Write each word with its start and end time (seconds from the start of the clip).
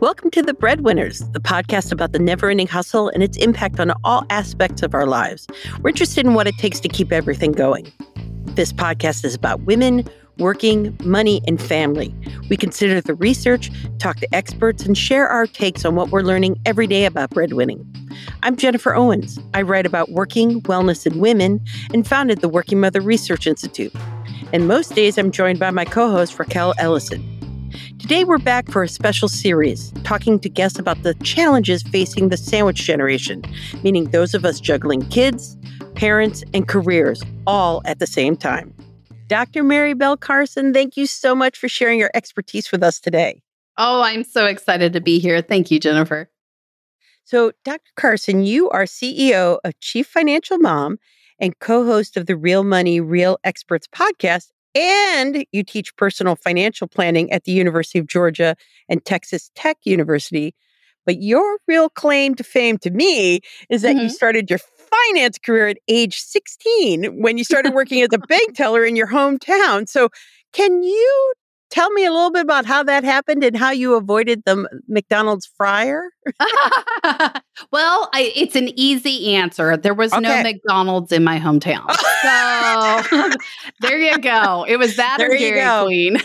Welcome 0.00 0.30
to 0.30 0.42
The 0.42 0.54
Breadwinners, 0.54 1.18
the 1.32 1.40
podcast 1.40 1.90
about 1.90 2.12
the 2.12 2.20
never 2.20 2.48
ending 2.48 2.68
hustle 2.68 3.08
and 3.08 3.20
its 3.20 3.36
impact 3.36 3.80
on 3.80 3.92
all 4.04 4.24
aspects 4.30 4.84
of 4.84 4.94
our 4.94 5.06
lives. 5.06 5.48
We're 5.80 5.90
interested 5.90 6.24
in 6.24 6.34
what 6.34 6.46
it 6.46 6.56
takes 6.56 6.78
to 6.80 6.88
keep 6.88 7.10
everything 7.10 7.50
going. 7.50 7.90
This 8.44 8.72
podcast 8.72 9.24
is 9.24 9.34
about 9.34 9.62
women, 9.62 10.08
working, 10.38 10.96
money, 11.02 11.42
and 11.48 11.60
family. 11.60 12.14
We 12.48 12.56
consider 12.56 13.00
the 13.00 13.16
research, 13.16 13.72
talk 13.98 14.18
to 14.18 14.32
experts, 14.32 14.86
and 14.86 14.96
share 14.96 15.26
our 15.26 15.48
takes 15.48 15.84
on 15.84 15.96
what 15.96 16.10
we're 16.10 16.22
learning 16.22 16.60
every 16.64 16.86
day 16.86 17.04
about 17.04 17.30
breadwinning. 17.30 17.84
I'm 18.44 18.54
Jennifer 18.54 18.94
Owens. 18.94 19.40
I 19.52 19.62
write 19.62 19.84
about 19.84 20.12
working, 20.12 20.62
wellness, 20.62 21.06
and 21.06 21.20
women 21.20 21.60
and 21.92 22.06
founded 22.06 22.40
the 22.40 22.48
Working 22.48 22.78
Mother 22.78 23.00
Research 23.00 23.48
Institute. 23.48 23.92
And 24.52 24.68
most 24.68 24.94
days 24.94 25.18
I'm 25.18 25.32
joined 25.32 25.58
by 25.58 25.72
my 25.72 25.84
co 25.84 26.08
host, 26.08 26.38
Raquel 26.38 26.72
Ellison. 26.78 27.37
Today, 27.98 28.22
we're 28.22 28.38
back 28.38 28.70
for 28.70 28.84
a 28.84 28.88
special 28.88 29.28
series 29.28 29.90
talking 30.04 30.38
to 30.38 30.48
guests 30.48 30.78
about 30.78 31.02
the 31.02 31.14
challenges 31.14 31.82
facing 31.82 32.28
the 32.28 32.36
sandwich 32.36 32.84
generation, 32.84 33.42
meaning 33.82 34.04
those 34.04 34.34
of 34.34 34.44
us 34.44 34.60
juggling 34.60 35.06
kids, 35.08 35.58
parents, 35.96 36.44
and 36.54 36.68
careers 36.68 37.20
all 37.46 37.82
at 37.84 37.98
the 37.98 38.06
same 38.06 38.36
time. 38.36 38.72
Dr. 39.26 39.64
Mary 39.64 39.94
Bell 39.94 40.16
Carson, 40.16 40.72
thank 40.72 40.96
you 40.96 41.06
so 41.06 41.34
much 41.34 41.58
for 41.58 41.68
sharing 41.68 41.98
your 41.98 42.12
expertise 42.14 42.70
with 42.70 42.84
us 42.84 43.00
today. 43.00 43.42
Oh, 43.76 44.00
I'm 44.00 44.22
so 44.22 44.46
excited 44.46 44.92
to 44.92 45.00
be 45.00 45.18
here. 45.18 45.42
Thank 45.42 45.70
you, 45.70 45.80
Jennifer. 45.80 46.30
So, 47.24 47.50
Dr. 47.64 47.90
Carson, 47.96 48.44
you 48.44 48.70
are 48.70 48.84
CEO 48.84 49.58
of 49.64 49.78
Chief 49.80 50.06
Financial 50.06 50.56
Mom 50.58 50.98
and 51.40 51.58
co 51.58 51.84
host 51.84 52.16
of 52.16 52.26
the 52.26 52.36
Real 52.36 52.62
Money, 52.62 53.00
Real 53.00 53.38
Experts 53.42 53.88
podcast 53.88 54.52
and 54.78 55.44
you 55.50 55.64
teach 55.64 55.94
personal 55.96 56.36
financial 56.36 56.86
planning 56.86 57.32
at 57.32 57.44
the 57.44 57.52
University 57.52 57.98
of 57.98 58.06
Georgia 58.06 58.54
and 58.88 59.04
Texas 59.04 59.50
Tech 59.56 59.78
University. 59.84 60.54
But 61.04 61.20
your 61.20 61.58
real 61.66 61.88
claim 61.88 62.34
to 62.36 62.44
fame 62.44 62.78
to 62.78 62.90
me 62.90 63.40
is 63.70 63.82
that 63.82 63.96
mm-hmm. 63.96 64.04
you 64.04 64.10
started 64.10 64.48
your 64.48 64.58
finance 64.58 65.38
career 65.38 65.68
at 65.68 65.78
age 65.88 66.20
16 66.20 67.20
when 67.20 67.38
you 67.38 67.44
started 67.44 67.74
working 67.74 68.02
as 68.02 68.10
a 68.12 68.18
bank 68.18 68.54
teller 68.54 68.84
in 68.84 68.94
your 68.94 69.08
hometown. 69.08 69.88
So, 69.88 70.10
can 70.52 70.82
you 70.82 71.32
tell 71.70 71.90
me 71.90 72.04
a 72.04 72.12
little 72.12 72.30
bit 72.30 72.42
about 72.42 72.66
how 72.66 72.82
that 72.82 73.04
happened 73.04 73.44
and 73.44 73.56
how 73.56 73.70
you 73.70 73.94
avoided 73.94 74.42
the 74.44 74.68
McDonald's 74.88 75.46
fryer? 75.56 76.10
well, 77.72 78.08
I, 78.12 78.32
it's 78.34 78.56
an 78.56 78.70
easy 78.78 79.34
answer. 79.34 79.76
There 79.76 79.94
was 79.94 80.12
okay. 80.12 80.22
no 80.22 80.42
McDonald's 80.42 81.12
in 81.12 81.24
my 81.24 81.38
hometown. 81.38 81.86
So 82.20 83.02
there 83.80 83.96
you 83.96 84.18
go. 84.18 84.64
It 84.68 84.76
was 84.76 84.96
that 84.96 85.18
there 85.18 85.30
or 85.30 85.38
Dairy 85.38 85.60
go. 85.60 85.84
Queen. 85.84 86.16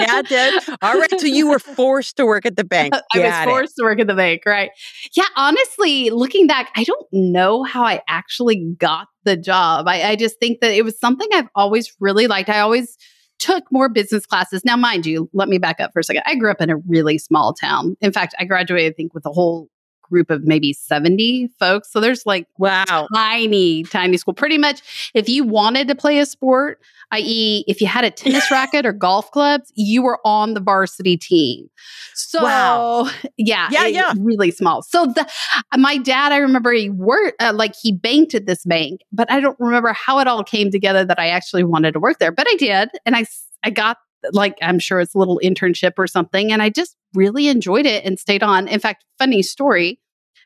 yeah, 0.00 0.22
did. 0.22 0.62
All 0.82 0.98
right. 0.98 1.20
So 1.20 1.26
you 1.26 1.48
were 1.48 1.60
forced 1.60 2.16
to 2.16 2.26
work 2.26 2.44
at 2.44 2.56
the 2.56 2.64
bank. 2.64 2.94
I 3.14 3.18
was 3.18 3.44
forced 3.44 3.74
it. 3.78 3.82
to 3.82 3.84
work 3.84 4.00
at 4.00 4.08
the 4.08 4.14
bank, 4.14 4.42
right? 4.44 4.70
Yeah, 5.16 5.26
honestly, 5.36 6.10
looking 6.10 6.48
back, 6.48 6.70
I 6.74 6.82
don't 6.82 7.06
know 7.12 7.62
how 7.62 7.84
I 7.84 8.02
actually 8.08 8.74
got 8.78 9.06
the 9.24 9.36
job. 9.36 9.86
I, 9.86 10.02
I 10.02 10.16
just 10.16 10.40
think 10.40 10.60
that 10.60 10.72
it 10.72 10.84
was 10.84 10.98
something 10.98 11.28
I've 11.32 11.48
always 11.54 11.94
really 12.00 12.26
liked. 12.26 12.48
I 12.48 12.58
always 12.58 12.96
took 13.40 13.64
more 13.72 13.88
business 13.88 14.26
classes. 14.26 14.64
Now, 14.64 14.76
mind 14.76 15.06
you, 15.06 15.28
let 15.32 15.48
me 15.48 15.58
back 15.58 15.80
up 15.80 15.92
for 15.92 16.00
a 16.00 16.04
second. 16.04 16.22
I 16.26 16.36
grew 16.36 16.50
up 16.50 16.60
in 16.60 16.70
a 16.70 16.76
really 16.76 17.18
small 17.18 17.52
town. 17.52 17.96
In 18.00 18.12
fact, 18.12 18.34
I 18.38 18.44
graduated, 18.44 18.92
I 18.92 18.94
think, 18.94 19.14
with 19.14 19.26
a 19.26 19.32
whole 19.32 19.68
group 20.10 20.30
of 20.30 20.44
maybe 20.44 20.72
70 20.72 21.48
folks. 21.58 21.90
So 21.90 22.00
there's 22.00 22.26
like 22.26 22.46
wow, 22.58 23.08
tiny, 23.14 23.84
tiny 23.84 24.16
school. 24.16 24.34
Pretty 24.34 24.58
much 24.58 25.10
if 25.14 25.28
you 25.28 25.44
wanted 25.44 25.88
to 25.88 25.94
play 25.94 26.18
a 26.18 26.26
sport, 26.26 26.80
i.e., 27.12 27.64
if 27.66 27.80
you 27.80 27.86
had 27.86 28.04
a 28.04 28.10
tennis 28.10 28.50
racket 28.50 28.84
or 28.84 28.92
golf 28.92 29.30
clubs, 29.30 29.72
you 29.74 30.02
were 30.02 30.18
on 30.24 30.54
the 30.54 30.60
varsity 30.60 31.16
team. 31.16 31.68
So 32.14 32.42
wow. 32.42 33.10
yeah, 33.36 33.68
yeah, 33.70 33.86
yeah, 33.86 34.12
really 34.18 34.50
small. 34.50 34.82
So 34.82 35.06
the 35.06 35.28
my 35.76 35.96
dad, 35.96 36.32
I 36.32 36.38
remember 36.38 36.72
he 36.72 36.90
worked 36.90 37.40
uh, 37.40 37.52
like 37.54 37.74
he 37.80 37.92
banked 37.92 38.34
at 38.34 38.46
this 38.46 38.64
bank, 38.64 39.00
but 39.12 39.30
I 39.30 39.40
don't 39.40 39.58
remember 39.58 39.92
how 39.92 40.18
it 40.18 40.26
all 40.26 40.44
came 40.44 40.70
together 40.70 41.04
that 41.04 41.18
I 41.18 41.28
actually 41.28 41.64
wanted 41.64 41.92
to 41.92 42.00
work 42.00 42.18
there. 42.18 42.32
But 42.32 42.46
I 42.48 42.56
did, 42.56 42.90
and 43.06 43.16
I 43.16 43.24
I 43.62 43.70
got 43.70 43.98
like 44.32 44.56
I'm 44.62 44.78
sure 44.78 45.00
it's 45.00 45.14
a 45.14 45.18
little 45.18 45.40
internship 45.42 45.92
or 45.98 46.06
something. 46.06 46.52
And 46.52 46.62
I 46.62 46.70
just 46.70 46.96
really 47.14 47.48
enjoyed 47.48 47.86
it 47.86 48.04
and 48.04 48.18
stayed 48.18 48.42
on. 48.42 48.68
In 48.68 48.80
fact, 48.80 49.04
funny 49.18 49.42
story, 49.42 50.00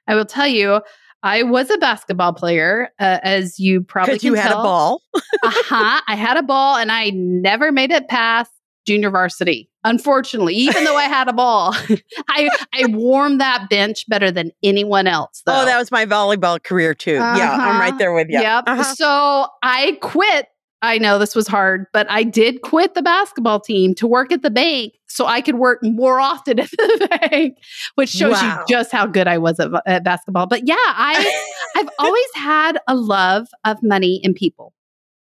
I 0.06 0.14
will 0.14 0.24
tell 0.24 0.46
you, 0.46 0.80
I 1.22 1.42
was 1.42 1.70
a 1.70 1.78
basketball 1.78 2.34
player, 2.34 2.90
uh, 2.98 3.18
as 3.22 3.58
you 3.58 3.80
probably 3.80 4.18
you 4.20 4.34
had 4.34 4.48
tell. 4.48 4.60
a 4.60 4.62
ball. 4.62 5.02
uh-huh. 5.14 6.00
I 6.08 6.16
had 6.16 6.36
a 6.36 6.42
ball 6.42 6.76
and 6.76 6.92
I 6.92 7.10
never 7.14 7.72
made 7.72 7.90
it 7.90 8.08
past 8.08 8.50
junior 8.86 9.10
varsity. 9.10 9.70
Unfortunately, 9.84 10.54
even 10.54 10.84
though 10.84 10.96
I 10.96 11.04
had 11.04 11.28
a 11.28 11.32
ball, 11.32 11.74
I 12.28 12.50
I 12.74 12.86
warmed 12.88 13.40
that 13.40 13.68
bench 13.70 14.04
better 14.08 14.30
than 14.30 14.50
anyone 14.62 15.06
else. 15.06 15.42
Oh, 15.46 15.52
though. 15.52 15.62
Oh, 15.62 15.64
that 15.64 15.78
was 15.78 15.90
my 15.90 16.06
volleyball 16.06 16.62
career 16.62 16.94
too. 16.94 17.16
Uh-huh. 17.16 17.38
Yeah, 17.38 17.52
I'm 17.52 17.80
right 17.80 17.88
uh-huh. 17.88 17.98
there 17.98 18.12
with 18.14 18.28
you. 18.30 18.40
Yep. 18.40 18.64
Uh-huh. 18.66 18.94
So 18.94 19.46
I 19.62 19.98
quit 20.00 20.48
I 20.84 20.98
know 20.98 21.18
this 21.18 21.34
was 21.34 21.48
hard, 21.48 21.86
but 21.92 22.06
I 22.10 22.24
did 22.24 22.60
quit 22.60 22.94
the 22.94 23.00
basketball 23.00 23.58
team 23.58 23.94
to 23.94 24.06
work 24.06 24.30
at 24.30 24.42
the 24.42 24.50
bank 24.50 24.92
so 25.08 25.24
I 25.24 25.40
could 25.40 25.54
work 25.54 25.78
more 25.82 26.20
often 26.20 26.58
at 26.60 26.70
the 26.70 27.18
bank, 27.30 27.56
which 27.94 28.10
shows 28.10 28.32
wow. 28.32 28.58
you 28.58 28.74
just 28.74 28.92
how 28.92 29.06
good 29.06 29.26
I 29.26 29.38
was 29.38 29.58
at, 29.58 29.70
at 29.86 30.04
basketball. 30.04 30.46
But 30.46 30.68
yeah, 30.68 30.74
I 30.78 31.44
I've 31.76 31.88
always 31.98 32.34
had 32.34 32.78
a 32.86 32.94
love 32.94 33.48
of 33.64 33.82
money 33.82 34.20
and 34.22 34.34
people. 34.34 34.74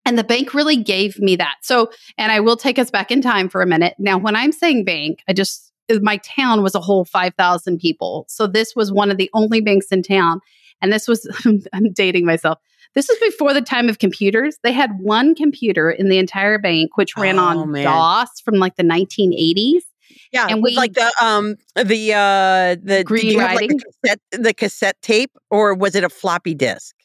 And 0.03 0.17
the 0.17 0.23
bank 0.23 0.55
really 0.55 0.77
gave 0.77 1.19
me 1.19 1.35
that. 1.35 1.57
So, 1.61 1.91
and 2.17 2.31
I 2.31 2.39
will 2.39 2.57
take 2.57 2.79
us 2.79 2.89
back 2.89 3.11
in 3.11 3.21
time 3.21 3.47
for 3.47 3.61
a 3.61 3.67
minute. 3.67 3.93
Now, 3.99 4.17
when 4.17 4.35
I'm 4.35 4.51
saying 4.51 4.83
bank, 4.83 5.19
I 5.27 5.33
just 5.33 5.71
uh, 5.91 5.99
my 6.01 6.17
town 6.17 6.63
was 6.63 6.73
a 6.73 6.79
whole 6.79 7.05
5,000 7.05 7.77
people. 7.77 8.25
So 8.27 8.47
this 8.47 8.75
was 8.75 8.91
one 8.91 9.11
of 9.11 9.17
the 9.17 9.29
only 9.35 9.61
banks 9.61 9.87
in 9.91 10.01
town. 10.01 10.41
And 10.81 10.91
this 10.91 11.07
was, 11.07 11.29
I'm 11.73 11.93
dating 11.93 12.25
myself. 12.25 12.57
This 12.93 13.07
was 13.07 13.17
before 13.19 13.53
the 13.53 13.61
time 13.61 13.87
of 13.87 13.99
computers. 13.99 14.57
They 14.63 14.73
had 14.73 14.91
one 14.99 15.33
computer 15.35 15.89
in 15.89 16.09
the 16.09 16.17
entire 16.17 16.57
bank, 16.57 16.97
which 16.97 17.15
ran 17.15 17.39
oh, 17.39 17.43
on 17.43 17.71
man. 17.71 17.85
DOS 17.85 18.41
from 18.43 18.55
like 18.55 18.75
the 18.75 18.83
1980s. 18.83 19.81
Yeah, 20.33 20.47
and 20.49 20.61
we 20.61 20.75
like 20.75 20.93
the 20.93 21.11
um 21.21 21.55
the 21.75 22.13
uh 22.13 22.75
the 22.83 23.03
green 23.05 23.37
writing, 23.37 23.71
like 23.71 23.79
the, 23.79 23.85
cassette, 24.03 24.19
the 24.31 24.53
cassette 24.53 25.01
tape, 25.01 25.31
or 25.49 25.73
was 25.73 25.95
it 25.95 26.03
a 26.03 26.09
floppy 26.09 26.53
disk? 26.53 26.95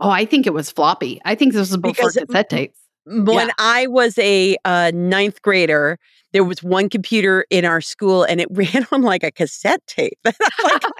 Oh, 0.00 0.10
I 0.10 0.24
think 0.24 0.46
it 0.46 0.52
was 0.52 0.70
floppy. 0.70 1.20
I 1.24 1.34
think 1.34 1.52
this 1.52 1.70
was 1.70 1.76
before 1.76 1.92
because 1.92 2.14
cassette 2.14 2.50
tapes. 2.50 2.78
When 3.06 3.48
yeah. 3.48 3.54
I 3.58 3.86
was 3.86 4.18
a 4.18 4.56
uh, 4.64 4.90
ninth 4.94 5.42
grader, 5.42 5.98
there 6.32 6.44
was 6.44 6.62
one 6.62 6.88
computer 6.88 7.44
in 7.50 7.64
our 7.64 7.80
school, 7.80 8.24
and 8.24 8.40
it 8.40 8.48
ran 8.52 8.86
on 8.92 9.02
like 9.02 9.22
a 9.22 9.30
cassette 9.30 9.86
tape. 9.86 10.18
like, 10.24 10.36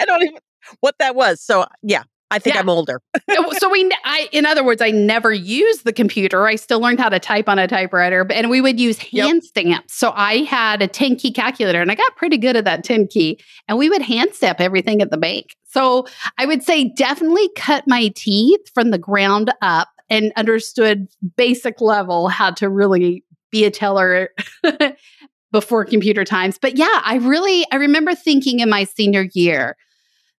I 0.00 0.04
don't 0.04 0.22
even 0.22 0.38
what 0.80 0.96
that 0.98 1.14
was. 1.14 1.40
So 1.40 1.66
yeah, 1.82 2.04
I 2.30 2.38
think 2.38 2.54
yeah. 2.54 2.60
I'm 2.60 2.68
older. 2.68 3.00
so 3.58 3.70
we, 3.70 3.90
I, 4.04 4.28
in 4.32 4.46
other 4.46 4.64
words, 4.64 4.82
I 4.82 4.90
never 4.90 5.32
used 5.32 5.84
the 5.84 5.92
computer. 5.92 6.46
I 6.46 6.56
still 6.56 6.80
learned 6.80 6.98
how 6.98 7.08
to 7.08 7.20
type 7.20 7.48
on 7.48 7.58
a 7.58 7.68
typewriter, 7.68 8.26
and 8.30 8.50
we 8.50 8.60
would 8.60 8.80
use 8.80 8.98
hand 8.98 9.34
yep. 9.34 9.42
stamps. 9.42 9.94
So 9.94 10.12
I 10.14 10.38
had 10.38 10.82
a 10.82 10.88
10 10.88 11.16
key 11.16 11.32
calculator 11.32 11.80
and 11.80 11.90
I 11.90 11.94
got 11.94 12.16
pretty 12.16 12.38
good 12.38 12.56
at 12.56 12.64
that 12.64 12.84
10 12.84 13.08
key, 13.08 13.38
and 13.68 13.78
we 13.78 13.88
would 13.88 14.02
hand 14.02 14.34
stamp 14.34 14.60
everything 14.60 15.02
at 15.02 15.10
the 15.10 15.16
bank. 15.16 15.56
So 15.66 16.06
I 16.38 16.46
would 16.46 16.62
say 16.62 16.84
definitely 16.84 17.48
cut 17.56 17.84
my 17.86 18.12
teeth 18.14 18.60
from 18.74 18.90
the 18.90 18.98
ground 18.98 19.52
up 19.60 19.88
and 20.10 20.32
understood 20.36 21.08
basic 21.36 21.80
level 21.80 22.28
how 22.28 22.50
to 22.52 22.68
really 22.68 23.24
be 23.50 23.64
a 23.64 23.70
teller 23.70 24.30
before 25.52 25.84
computer 25.84 26.24
times. 26.24 26.58
But 26.58 26.76
yeah, 26.76 27.00
I 27.04 27.16
really, 27.16 27.64
I 27.72 27.76
remember 27.76 28.14
thinking 28.14 28.60
in 28.60 28.68
my 28.68 28.84
senior 28.84 29.26
year, 29.34 29.76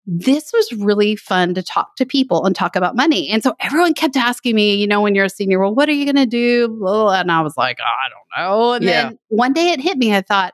this 0.08 0.52
was 0.54 0.72
really 0.74 1.16
fun 1.16 1.54
to 1.56 1.64
talk 1.64 1.96
to 1.96 2.06
people 2.06 2.46
and 2.46 2.56
talk 2.56 2.76
about 2.76 2.96
money. 2.96 3.30
And 3.30 3.42
so 3.42 3.56
everyone 3.60 3.94
kept 3.94 4.16
asking 4.16 4.56
me, 4.56 4.76
you 4.76 4.88
know, 4.88 5.02
when 5.02 5.16
you're 5.16 5.26
a 5.26 5.30
senior, 5.30 5.60
well, 5.60 5.74
what 5.74 5.90
are 5.90 5.94
you 5.94 6.06
going 6.06 6.16
to 6.16 6.26
do? 6.26 6.86
And 7.12 7.32
I 7.32 7.42
was 7.42 7.58
like, 7.58 7.80
oh, 7.82 7.84
I 7.84 8.10
don't 8.10 8.50
know. 8.50 8.74
And 8.74 8.86
yeah. 8.86 9.04
then 9.04 9.20
one 9.30 9.54
day 9.54 9.72
it 9.72 9.82
hit 9.82 9.98
me. 9.98 10.16
I 10.16 10.22
thought, 10.22 10.54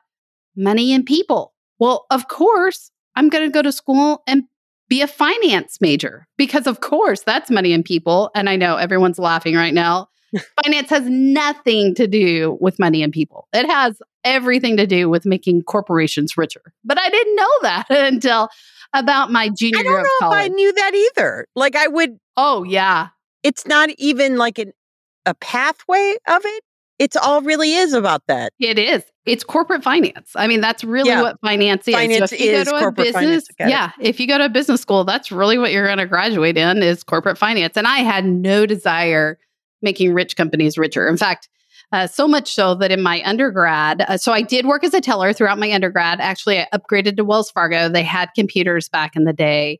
money 0.56 0.92
and 0.92 1.04
people. 1.04 1.52
Well, 1.78 2.06
of 2.10 2.28
course, 2.28 2.90
I'm 3.14 3.28
going 3.28 3.46
to 3.46 3.52
go 3.52 3.62
to 3.62 3.72
school 3.72 4.22
and 4.26 4.44
be 4.88 5.02
a 5.02 5.06
finance 5.06 5.78
major 5.80 6.26
because, 6.36 6.66
of 6.66 6.80
course, 6.80 7.22
that's 7.22 7.50
money 7.50 7.72
and 7.72 7.84
people. 7.84 8.30
And 8.34 8.48
I 8.48 8.56
know 8.56 8.76
everyone's 8.76 9.18
laughing 9.18 9.54
right 9.54 9.74
now. 9.74 10.08
finance 10.64 10.90
has 10.90 11.04
nothing 11.06 11.94
to 11.94 12.06
do 12.06 12.56
with 12.60 12.78
money 12.78 13.02
and 13.02 13.12
people, 13.12 13.48
it 13.52 13.66
has 13.66 14.00
everything 14.24 14.76
to 14.76 14.86
do 14.86 15.08
with 15.08 15.26
making 15.26 15.62
corporations 15.62 16.38
richer. 16.38 16.62
But 16.84 16.98
I 16.98 17.10
didn't 17.10 17.36
know 17.36 17.50
that 17.62 17.86
until 17.90 18.48
about 18.94 19.30
my 19.30 19.48
junior 19.48 19.78
I 19.78 19.82
don't 19.82 20.02
know 20.02 20.28
if 20.28 20.36
I 20.36 20.48
knew 20.48 20.72
that 20.72 20.94
either. 20.94 21.46
Like 21.54 21.76
I 21.76 21.88
would 21.88 22.18
Oh 22.36 22.62
yeah. 22.62 23.08
It's 23.42 23.66
not 23.66 23.90
even 23.98 24.36
like 24.36 24.58
an 24.58 24.72
a 25.26 25.34
pathway 25.34 26.16
of 26.28 26.42
it. 26.44 26.64
It's 26.98 27.16
all 27.16 27.42
really 27.42 27.74
is 27.74 27.94
about 27.94 28.22
that. 28.28 28.52
It 28.60 28.78
is. 28.78 29.02
It's 29.24 29.42
corporate 29.42 29.82
finance. 29.82 30.30
I 30.36 30.46
mean, 30.46 30.60
that's 30.60 30.84
really 30.84 31.10
yeah. 31.10 31.22
what 31.22 31.40
finance 31.40 31.88
is. 31.88 31.94
Finance 31.94 32.30
so 32.30 32.36
is 32.36 32.68
corporate 32.68 33.14
business, 33.14 33.46
yeah. 33.58 33.92
If 34.00 34.20
you 34.20 34.28
go 34.28 34.38
to 34.38 34.44
a 34.44 34.48
business 34.48 34.80
school, 34.80 35.04
that's 35.04 35.32
really 35.32 35.58
what 35.58 35.72
you're 35.72 35.86
going 35.86 35.98
to 35.98 36.06
graduate 36.06 36.56
in 36.56 36.82
is 36.82 37.02
corporate 37.02 37.38
finance. 37.38 37.76
And 37.76 37.86
I 37.86 37.98
had 37.98 38.24
no 38.24 38.66
desire 38.66 39.38
making 39.80 40.12
rich 40.12 40.36
companies 40.36 40.78
richer. 40.78 41.08
In 41.08 41.16
fact, 41.16 41.48
Uh, 41.92 42.06
so 42.06 42.26
much 42.26 42.54
so 42.54 42.74
that 42.76 42.90
in 42.90 43.02
my 43.02 43.22
undergrad, 43.24 44.02
uh, 44.08 44.16
so 44.16 44.32
I 44.32 44.42
did 44.42 44.64
work 44.64 44.82
as 44.82 44.94
a 44.94 45.00
teller 45.00 45.32
throughout 45.32 45.58
my 45.58 45.70
undergrad. 45.70 46.20
Actually, 46.20 46.60
I 46.60 46.68
upgraded 46.74 47.16
to 47.18 47.24
Wells 47.24 47.50
Fargo. 47.50 47.88
They 47.88 48.02
had 48.02 48.30
computers 48.34 48.88
back 48.88 49.14
in 49.14 49.24
the 49.24 49.32
day. 49.34 49.78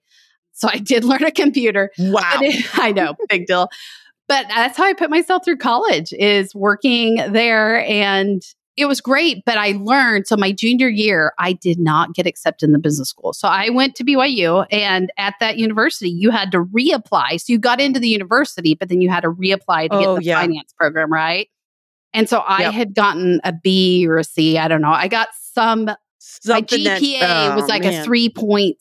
So 0.53 0.69
I 0.70 0.79
did 0.79 1.05
learn 1.06 1.25
a 1.25 1.31
computer. 1.31 1.91
Wow. 1.99 2.38
It, 2.43 2.67
I 2.75 2.93
know, 2.93 3.14
big 3.29 3.47
deal. 3.47 3.69
But 4.29 4.47
that's 4.49 4.76
how 4.76 4.85
I 4.85 4.93
put 4.93 5.11
myself 5.11 5.44
through 5.44 5.56
college 5.56 6.12
is 6.12 6.55
working 6.55 7.17
there 7.32 7.85
and 7.85 8.43
it 8.76 8.87
was 8.87 9.00
great, 9.00 9.44
but 9.44 9.58
I 9.58 9.73
learned. 9.73 10.26
So 10.26 10.37
my 10.37 10.50
junior 10.53 10.88
year, 10.88 11.32
I 11.38 11.53
did 11.53 11.79
not 11.79 12.15
get 12.15 12.26
accepted 12.26 12.67
in 12.67 12.73
the 12.73 12.79
business 12.79 13.11
school. 13.11 13.35
So 13.35 13.47
I 13.49 13.69
went 13.69 13.94
to 13.97 14.05
BYU, 14.05 14.67
and 14.70 15.12
at 15.19 15.35
that 15.41 15.58
university, 15.58 16.08
you 16.08 16.31
had 16.31 16.50
to 16.53 16.65
reapply. 16.65 17.38
So 17.41 17.53
you 17.53 17.58
got 17.58 17.81
into 17.81 18.00
the 18.00 18.08
university, 18.08 18.75
but 18.75 18.88
then 18.88 19.03
you 19.03 19.11
had 19.11 19.25
to 19.25 19.31
reapply 19.31 19.91
to 19.91 19.94
Oh, 19.94 20.15
get 20.17 20.20
the 20.20 20.25
yeah. 20.25 20.41
finance 20.41 20.73
program, 20.79 21.12
right? 21.12 21.49
And 22.14 22.29
so 22.29 22.38
I 22.38 22.62
Yep. 22.62 22.73
had 22.75 22.94
gotten 22.94 23.41
a 23.44 23.53
B 23.53 24.06
or 24.06 24.19
a 24.19 24.25
C. 24.25 24.59
I 24.59 24.69
don't 24.69 24.82
know. 24.82 24.93
I 24.93 25.09
got 25.09 25.29
some. 25.55 25.85
my 25.87 25.97
Something 26.19 26.85
that- 26.85 27.00
GPA 27.03 27.55
was 27.56 27.64
oh, 27.64 27.67
like 27.67 27.85
a 27.85 28.05
3.6 28.05 28.76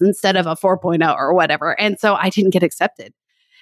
instead 0.00 0.36
of 0.36 0.46
a 0.46 0.56
4.0 0.56 1.14
or 1.16 1.32
whatever. 1.34 1.78
And 1.80 1.98
so 1.98 2.14
I 2.14 2.28
didn't 2.28 2.50
get 2.50 2.62
accepted. 2.62 3.12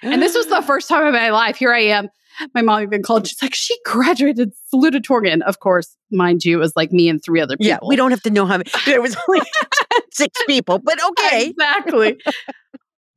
And 0.01 0.21
this 0.21 0.33
was 0.35 0.47
the 0.47 0.61
first 0.67 0.87
time 0.89 1.05
in 1.07 1.13
my 1.13 1.29
life. 1.29 1.55
Here 1.57 1.71
I 1.73 1.81
am. 1.81 2.09
My 2.55 2.61
mom 2.61 2.81
even 2.81 3.03
called. 3.03 3.27
She's 3.27 3.41
like, 3.41 3.53
she 3.53 3.75
graduated 3.85 4.51
salutatorian. 4.73 5.41
Of 5.43 5.59
course, 5.59 5.95
mind 6.11 6.43
you, 6.45 6.57
it 6.57 6.59
was 6.59 6.73
like 6.75 6.91
me 6.91 7.09
and 7.09 7.21
three 7.23 7.41
other 7.41 7.57
people. 7.57 7.67
Yeah, 7.67 7.79
we 7.85 7.95
don't 7.95 8.09
have 8.11 8.23
to 8.23 8.29
know 8.31 8.45
how 8.45 8.57
many. 8.57 8.71
There 8.85 9.01
was 9.01 9.15
only 9.27 9.41
six 10.11 10.41
people, 10.47 10.79
but 10.79 10.97
okay. 11.09 11.47
Exactly. 11.47 12.17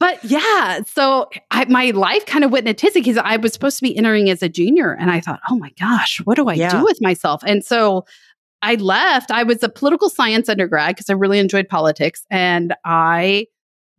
But 0.01 0.23
yeah, 0.25 0.81
so 0.87 1.29
I, 1.51 1.65
my 1.67 1.91
life 1.91 2.27
kind 2.27 2.45
of 2.45 2.51
went 2.51 2.67
in 2.67 2.71
a 2.73 2.75
tizzy 2.75 3.01
because 3.01 3.17
I 3.17 3.37
was 3.37 3.53
supposed 3.53 3.77
to 3.79 3.83
be 3.83 3.97
entering 3.97 4.29
as 4.29 4.43
a 4.43 4.49
junior. 4.49 4.93
And 4.93 5.11
I 5.11 5.21
thought, 5.21 5.41
oh 5.49 5.57
my 5.57 5.71
gosh, 5.81 6.21
what 6.25 6.37
do 6.37 6.49
I 6.49 6.55
Yeah. 6.55 6.79
do 6.79 6.85
with 6.85 7.01
myself? 7.01 7.43
And 7.47 7.65
so 7.65 8.05
I 8.63 8.75
left. 8.77 9.31
I 9.31 9.43
was 9.43 9.63
a 9.63 9.69
political 9.69 10.09
science 10.09 10.49
undergrad 10.49 10.97
because 10.97 11.11
I 11.11 11.13
really 11.13 11.39
enjoyed 11.39 11.69
politics. 11.69 12.25
And 12.31 12.75
I 12.85 13.47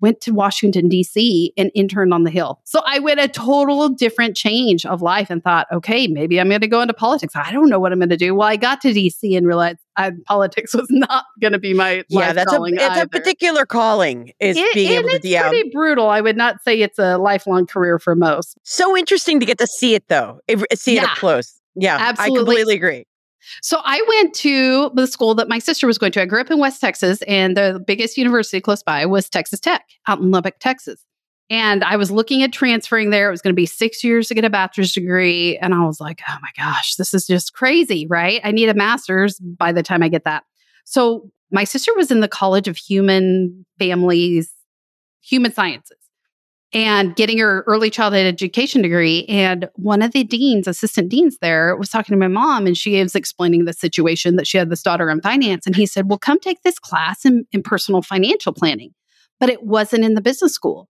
went 0.06 0.22
to 0.22 0.32
Washington, 0.32 0.88
D.C. 0.88 1.52
and 1.58 1.72
interned 1.74 2.14
on 2.14 2.24
the 2.24 2.30
Hill. 2.30 2.62
So 2.64 2.80
I 2.86 3.00
went 3.00 3.20
a 3.20 3.28
total 3.28 3.90
different 3.90 4.38
change 4.38 4.86
of 4.86 5.02
life 5.02 5.32
and 5.32 5.44
thought, 5.44 5.66
okay, 5.72 6.06
maybe 6.08 6.40
I'm 6.40 6.48
going 6.48 6.62
to 6.62 6.68
go 6.68 6.82
into 6.82 6.94
politics. 6.94 7.36
I 7.36 7.52
don't 7.52 7.70
know 7.70 7.80
what 7.80 7.92
I'm 7.92 7.98
going 8.00 8.10
to 8.10 8.18
do. 8.18 8.36
Well, 8.36 8.48
I 8.48 8.56
got 8.56 8.82
to 8.82 8.94
D.C. 8.94 9.36
and 9.36 9.48
realized 9.48 9.80
I, 9.98 10.12
politics 10.28 10.74
was 10.76 10.88
not 10.92 11.26
going 11.42 11.54
to 11.54 11.60
be 11.60 11.74
my 11.74 12.04
Yeah, 12.10 12.34
that's 12.34 12.54
a 12.54 12.60
it's 12.64 13.00
a 13.02 13.08
particular 13.08 13.66
calling 13.66 14.32
is 14.40 14.58
It- 14.58 14.74
being 14.76 14.92
able 14.92 15.10
to 15.10 15.16
it's 15.16 15.26
yeah. 15.26 15.50
pretty 15.50 15.70
brutal. 15.70 16.08
I 16.08 16.22
would 16.22 16.38
not 16.38 16.62
say 16.64 16.80
it's 16.82 17.00
a 17.00 17.18
lifelong 17.18 17.66
career 17.66 17.98
for 17.98 18.16
most. 18.16 18.58
So 18.64 18.96
interesting 18.96 19.40
to 19.40 19.46
get 19.46 19.58
to 19.58 19.68
see 19.68 19.96
it 19.96 20.08
though. 20.08 20.40
See 20.76 20.98
it 20.98 21.02
Yeah. 21.02 21.06
up 21.06 21.18
close. 21.18 21.60
Yeah, 21.76 21.98
I 21.98 22.10
Absolutely. 22.10 22.38
completely 22.40 22.76
agree. 22.76 23.06
So 23.62 23.82
I 23.84 24.04
went 24.08 24.34
to 24.36 24.92
the 24.94 25.08
school 25.08 25.36
that 25.36 25.48
my 25.48 25.60
sister 25.60 25.88
was 25.88 25.98
going 25.98 26.12
to. 26.14 26.22
I 26.22 26.26
grew 26.26 26.42
up 26.42 26.52
in 26.52 26.60
West 26.60 26.82
Texas, 26.82 27.22
and 27.24 27.56
the 27.56 27.84
biggest 27.86 28.18
university 28.18 28.62
close 28.62 28.84
by 28.84 29.06
was 29.06 29.30
Texas 29.30 29.60
Tech 29.60 29.86
out 30.08 30.20
in 30.20 30.32
Lubbock, 30.32 30.60
Texas. 30.60 31.04
And 31.50 31.84
I 31.84 31.96
was 31.96 32.10
looking 32.10 32.42
at 32.42 32.52
transferring 32.52 33.12
there. 33.12 33.28
It 33.28 33.32
was 33.32 33.42
going 33.42 33.54
to 33.54 33.60
be 33.60 33.68
six 33.68 34.04
years 34.04 34.28
to 34.30 34.34
get 34.34 34.46
a 34.46 34.50
bachelor's 34.50 34.94
degree. 34.94 35.58
And 35.58 35.76
I 35.76 35.86
was 35.86 36.02
like, 36.02 36.22
oh 36.28 36.38
my 36.42 36.50
gosh, 36.58 36.96
this 36.96 37.14
is 37.14 37.28
just 37.28 37.54
crazy, 37.54 38.08
right? 38.08 38.42
I 38.44 38.52
need 38.52 38.70
a 38.70 38.74
master's 38.74 39.40
by 39.40 39.72
the 39.72 39.84
time 39.84 40.02
I 40.02 40.10
get 40.10 40.24
that. 40.24 40.44
So 40.86 41.30
my 41.52 41.64
sister 41.64 41.94
was 41.96 42.10
in 42.10 42.22
the 42.22 42.28
College 42.28 42.68
of 42.68 42.78
Human 42.78 43.66
Families, 43.78 44.52
Human 45.22 45.54
Sciences, 45.54 45.98
and 46.74 47.16
getting 47.16 47.38
her 47.38 47.64
early 47.68 47.90
childhood 47.90 48.26
education 48.26 48.82
degree. 48.82 49.26
And 49.30 49.70
one 49.76 50.02
of 50.02 50.12
the 50.12 50.24
deans, 50.24 50.68
assistant 50.68 51.10
deans 51.10 51.38
there, 51.40 51.76
was 51.76 51.90
talking 51.90 52.14
to 52.14 52.20
my 52.20 52.28
mom, 52.28 52.68
and 52.68 52.78
she 52.78 53.02
was 53.02 53.16
explaining 53.16 53.66
the 53.66 53.74
situation 53.74 54.36
that 54.36 54.48
she 54.48 54.58
had 54.58 54.70
this 54.70 54.84
daughter 54.84 55.10
in 55.10 55.22
finance. 55.22 55.66
And 55.66 55.76
he 55.76 55.86
said, 55.86 56.10
Well, 56.10 56.20
come 56.20 56.40
take 56.40 56.62
this 56.64 56.80
class 56.80 57.26
in, 57.26 57.46
in 57.52 57.64
personal 57.64 58.02
financial 58.02 58.54
planning. 58.54 58.94
But 59.40 59.50
it 59.50 59.64
wasn't 59.64 60.06
in 60.06 60.14
the 60.16 60.22
business 60.22 60.54
school. 60.54 60.90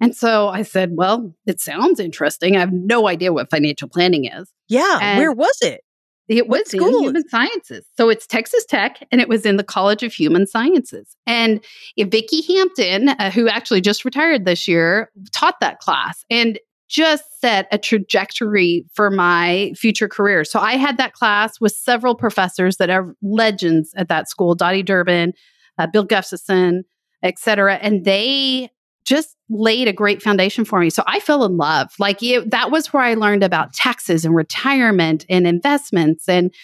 And 0.00 0.16
so 0.16 0.48
I 0.48 0.62
said, 0.62 0.92
Well, 0.94 1.34
it 1.46 1.60
sounds 1.60 2.00
interesting. 2.00 2.56
I 2.56 2.60
have 2.60 2.72
no 2.72 3.06
idea 3.08 3.32
what 3.32 3.50
financial 3.50 3.88
planning 3.88 4.24
is. 4.24 4.50
Yeah, 4.68 4.98
And- 5.00 5.18
where 5.18 5.32
was 5.32 5.58
it? 5.62 5.82
It 6.30 6.46
was 6.46 6.72
in 6.72 6.80
human 6.80 7.28
sciences. 7.28 7.84
So 7.96 8.08
it's 8.08 8.24
Texas 8.24 8.64
Tech 8.64 9.06
and 9.10 9.20
it 9.20 9.28
was 9.28 9.44
in 9.44 9.56
the 9.56 9.64
College 9.64 10.04
of 10.04 10.12
Human 10.12 10.46
Sciences. 10.46 11.16
And 11.26 11.60
Vicki 11.98 12.42
Hampton, 12.54 13.08
uh, 13.08 13.30
who 13.30 13.48
actually 13.48 13.80
just 13.80 14.04
retired 14.04 14.44
this 14.44 14.68
year, 14.68 15.10
taught 15.32 15.58
that 15.60 15.80
class 15.80 16.24
and 16.30 16.58
just 16.88 17.40
set 17.40 17.66
a 17.72 17.78
trajectory 17.78 18.84
for 18.94 19.10
my 19.10 19.72
future 19.76 20.08
career. 20.08 20.44
So 20.44 20.60
I 20.60 20.76
had 20.76 20.98
that 20.98 21.14
class 21.14 21.60
with 21.60 21.72
several 21.72 22.14
professors 22.14 22.76
that 22.76 22.90
are 22.90 23.14
legends 23.22 23.92
at 23.96 24.08
that 24.08 24.28
school, 24.28 24.54
Dottie 24.54 24.84
Durband, 24.84 25.32
uh, 25.78 25.88
Bill 25.88 26.04
Gustafson, 26.04 26.84
et 27.24 27.38
cetera. 27.38 27.74
And 27.76 28.04
they 28.04 28.70
just 29.10 29.36
laid 29.48 29.88
a 29.88 29.92
great 29.92 30.22
foundation 30.22 30.64
for 30.64 30.78
me. 30.78 30.88
So 30.88 31.02
I 31.08 31.18
fell 31.18 31.44
in 31.44 31.56
love. 31.56 31.88
Like 31.98 32.22
it, 32.22 32.48
that 32.52 32.70
was 32.70 32.92
where 32.92 33.02
I 33.02 33.14
learned 33.14 33.42
about 33.42 33.72
taxes 33.72 34.24
and 34.24 34.36
retirement 34.36 35.26
and 35.28 35.48
investments 35.48 36.28
and 36.28 36.54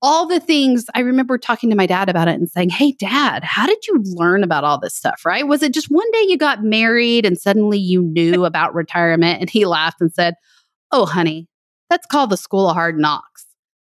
all 0.00 0.24
the 0.24 0.38
things. 0.38 0.86
I 0.94 1.00
remember 1.00 1.36
talking 1.36 1.68
to 1.70 1.76
my 1.76 1.86
dad 1.86 2.08
about 2.08 2.28
it 2.28 2.36
and 2.36 2.48
saying, 2.48 2.68
Hey, 2.70 2.92
dad, 2.92 3.42
how 3.42 3.66
did 3.66 3.84
you 3.88 4.00
learn 4.04 4.44
about 4.44 4.62
all 4.62 4.78
this 4.78 4.94
stuff? 4.94 5.22
Right? 5.26 5.48
Was 5.48 5.64
it 5.64 5.74
just 5.74 5.90
one 5.90 6.08
day 6.12 6.26
you 6.28 6.38
got 6.38 6.62
married 6.62 7.26
and 7.26 7.36
suddenly 7.36 7.78
you 7.78 8.02
knew 8.02 8.44
about 8.44 8.72
retirement? 8.72 9.40
And 9.40 9.50
he 9.50 9.66
laughed 9.66 10.00
and 10.00 10.14
said, 10.14 10.34
Oh, 10.92 11.06
honey, 11.06 11.48
that's 11.90 12.06
called 12.06 12.30
the 12.30 12.36
school 12.36 12.68
of 12.70 12.76
hard 12.76 12.96
knocks. 12.96 13.44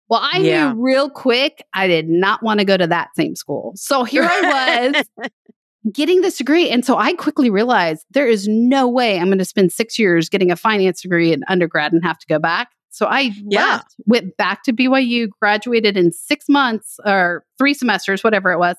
Well, 0.10 0.22
I 0.22 0.40
Yeah. 0.40 0.74
knew 0.74 0.84
real 0.84 1.10
quick 1.10 1.64
I 1.74 1.88
did 1.88 2.08
not 2.08 2.44
want 2.44 2.60
to 2.60 2.66
go 2.66 2.78
to 2.78 2.86
that 2.86 3.10
same 3.16 3.36
school. 3.36 3.72
So 3.76 4.04
here 4.04 4.24
I 4.24 4.94
was 4.94 5.10
getting 5.92 6.22
this 6.22 6.38
degree. 6.38 6.70
And 6.70 6.86
so 6.86 6.98
I 6.98 7.14
quickly 7.14 7.50
realized 7.50 8.06
there 8.12 8.28
is 8.28 8.48
no 8.48 8.88
way 8.88 9.18
I'm 9.18 9.28
going 9.28 9.40
to 9.40 9.46
spend 9.46 9.72
six 9.72 9.98
years 9.98 10.30
getting 10.30 10.52
a 10.52 10.56
finance 10.56 11.02
degree 11.02 11.34
in 11.34 11.44
undergrad 11.48 11.92
and 11.92 12.04
have 12.04 12.20
to 12.20 12.28
go 12.28 12.38
back. 12.38 12.70
So 12.92 13.08
I 13.08 13.32
Yeah. 13.44 13.66
left, 13.66 13.96
went 14.06 14.38
back 14.38 14.64
to 14.64 14.74
BYU, 14.74 15.30
graduated 15.40 15.98
in 15.98 16.12
six 16.12 16.48
months 16.50 17.00
or 17.06 17.46
three 17.58 17.74
semesters, 17.74 18.24
whatever 18.24 18.52
it 18.52 18.60
was, 18.60 18.76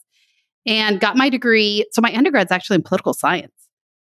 and 0.66 1.00
got 1.00 1.16
my 1.16 1.28
degree. 1.28 1.86
So 1.92 2.00
my 2.02 2.12
undergrad's 2.12 2.52
actually 2.52 2.76
in 2.76 2.82
political 2.82 3.14
science. 3.14 3.52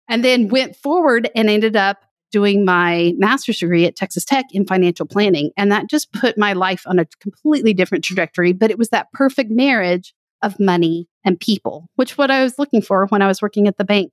And 0.08 0.24
then 0.24 0.48
went 0.48 0.76
forward 0.76 1.28
and 1.34 1.50
ended 1.50 1.76
up 1.76 1.98
doing 2.30 2.64
my 2.64 3.12
master's 3.18 3.58
degree 3.58 3.84
at 3.84 3.96
Texas 3.96 4.24
Tech 4.24 4.46
in 4.52 4.66
financial 4.66 5.06
planning. 5.06 5.50
And 5.56 5.70
that 5.72 5.90
just 5.90 6.12
put 6.12 6.38
my 6.38 6.52
life 6.52 6.84
on 6.86 6.98
a 6.98 7.06
completely 7.20 7.74
different 7.74 8.04
trajectory. 8.04 8.52
But 8.52 8.70
it 8.70 8.78
was 8.78 8.90
that 8.90 9.10
perfect 9.12 9.50
marriage 9.50 10.14
of 10.46 10.58
money 10.60 11.08
and 11.24 11.38
people, 11.38 11.88
which 11.96 12.16
what 12.16 12.30
I 12.30 12.42
was 12.42 12.58
looking 12.58 12.80
for 12.82 13.06
when 13.08 13.20
I 13.22 13.26
was 13.26 13.42
working 13.42 13.66
at 13.68 13.76
the 13.76 13.84
bank. 13.84 14.12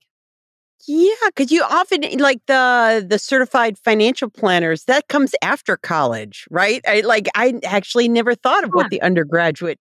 Yeah, 0.86 1.14
because 1.26 1.50
you 1.50 1.62
often 1.62 2.02
like 2.18 2.40
the 2.46 3.04
the 3.08 3.18
certified 3.18 3.78
financial 3.78 4.28
planners 4.28 4.84
that 4.84 5.08
comes 5.08 5.34
after 5.40 5.78
college, 5.78 6.46
right? 6.50 6.82
I 6.86 7.00
like 7.00 7.28
I 7.34 7.54
actually 7.64 8.08
never 8.08 8.34
thought 8.34 8.64
of 8.64 8.70
Yeah. 8.70 8.76
what 8.82 8.90
the 8.90 9.00
undergraduate 9.00 9.78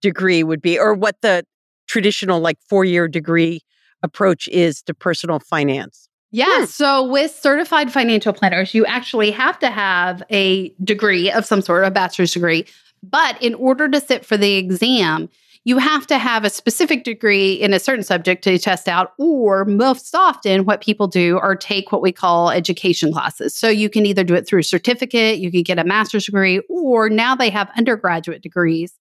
degree 0.00 0.44
would 0.44 0.62
be 0.62 0.78
or 0.78 0.94
what 0.94 1.16
the 1.22 1.44
traditional 1.88 2.40
like 2.40 2.58
four 2.68 2.84
year 2.84 3.08
degree 3.08 3.62
approach 4.02 4.46
is 4.48 4.82
to 4.82 4.94
personal 4.94 5.40
finance. 5.40 6.08
Yeah. 6.30 6.60
Hmm. 6.60 6.64
So 6.66 7.04
with 7.04 7.32
certified 7.32 7.92
financial 7.92 8.32
planners, 8.32 8.74
you 8.74 8.84
actually 8.86 9.30
have 9.32 9.58
to 9.60 9.70
have 9.70 10.22
a 10.30 10.68
degree 10.84 11.30
of 11.32 11.44
some 11.46 11.62
sort, 11.62 11.84
a 11.84 11.90
bachelor's 11.90 12.32
degree. 12.32 12.66
But 13.02 13.42
in 13.42 13.54
order 13.54 13.88
to 13.88 14.00
sit 14.00 14.24
for 14.24 14.36
the 14.36 14.54
exam, 14.54 15.28
you 15.66 15.78
have 15.78 16.06
to 16.06 16.18
have 16.18 16.44
a 16.44 16.50
specific 16.50 17.04
degree 17.04 17.54
in 17.54 17.72
a 17.72 17.80
certain 17.80 18.04
subject 18.04 18.44
to 18.44 18.58
test 18.58 18.86
out, 18.86 19.12
or 19.18 19.64
most 19.64 20.14
often, 20.14 20.66
what 20.66 20.82
people 20.82 21.08
do 21.08 21.38
are 21.38 21.56
take 21.56 21.90
what 21.90 22.02
we 22.02 22.12
call 22.12 22.50
education 22.50 23.12
classes. 23.12 23.54
So 23.54 23.68
you 23.68 23.88
can 23.88 24.04
either 24.04 24.24
do 24.24 24.34
it 24.34 24.46
through 24.46 24.60
a 24.60 24.64
certificate, 24.64 25.38
you 25.38 25.50
can 25.50 25.62
get 25.62 25.78
a 25.78 25.84
master's 25.84 26.26
degree, 26.26 26.60
or 26.68 27.08
now 27.08 27.34
they 27.34 27.48
have 27.48 27.70
undergraduate 27.78 28.42
degrees 28.42 28.92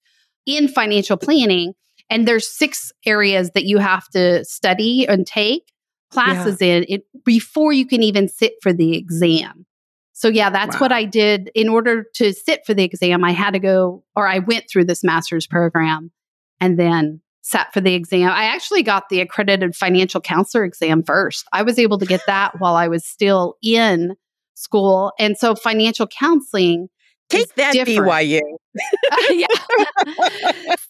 in 0.45 0.69
financial 0.69 1.17
planning. 1.17 1.73
And 2.09 2.27
there's 2.27 2.47
six 2.47 2.91
areas 3.05 3.51
that 3.51 3.65
you 3.65 3.77
have 3.79 4.07
to 4.09 4.45
study 4.45 5.05
and 5.07 5.27
take 5.27 5.71
classes 6.11 6.61
in 6.61 6.85
it 6.87 7.05
before 7.25 7.73
you 7.73 7.85
can 7.85 8.03
even 8.03 8.27
sit 8.29 8.53
for 8.61 8.71
the 8.71 8.95
exam. 8.95 9.65
So 10.13 10.27
yeah, 10.27 10.49
that's 10.49 10.79
what 10.79 10.91
I 10.91 11.05
did 11.05 11.49
in 11.55 11.67
order 11.67 12.05
to 12.15 12.31
sit 12.33 12.65
for 12.65 12.73
the 12.73 12.83
exam. 12.83 13.23
I 13.23 13.31
had 13.31 13.51
to 13.51 13.59
go 13.59 14.03
or 14.15 14.27
I 14.27 14.39
went 14.39 14.65
through 14.69 14.85
this 14.85 15.03
master's 15.03 15.47
program 15.47 16.11
and 16.59 16.79
then 16.79 17.21
sat 17.41 17.73
for 17.73 17.81
the 17.81 17.93
exam. 17.93 18.29
I 18.31 18.45
actually 18.45 18.83
got 18.83 19.09
the 19.09 19.19
accredited 19.19 19.75
financial 19.75 20.21
counselor 20.21 20.63
exam 20.63 21.03
first. 21.03 21.45
I 21.51 21.61
was 21.61 21.77
able 21.77 21.97
to 21.99 22.05
get 22.05 22.21
that 22.27 22.53
while 22.59 22.75
I 22.75 22.87
was 22.87 23.05
still 23.05 23.55
in 23.61 24.15
school. 24.55 25.11
And 25.19 25.37
so 25.37 25.55
financial 25.55 26.07
counseling 26.07 26.87
Take 27.29 27.55
that 27.55 27.73
different. 27.73 27.99
BYU. 27.99 28.41
yeah. 29.29 29.47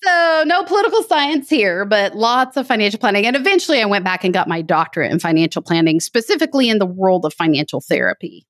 so 0.03 0.43
no 0.46 0.63
political 0.63 1.03
science 1.03 1.50
here, 1.50 1.86
but 1.86 2.15
lots 2.15 2.58
of 2.58 2.67
financial 2.67 3.00
planning. 3.00 3.25
And 3.25 3.36
eventually 3.36 3.82
I 3.82 3.86
went 3.86 4.03
back 4.03 4.24
and 4.24 4.34
got 4.34 4.48
my 4.48 4.62
doctorate 4.62 5.12
in 5.12 5.20
financial 5.20 5.62
planning, 5.62 6.00
specifically 6.00 6.70
in 6.70 6.79
the 6.79 6.86
world 6.86 7.25
of 7.25 7.34
financial 7.34 7.82
therapy. 7.82 8.46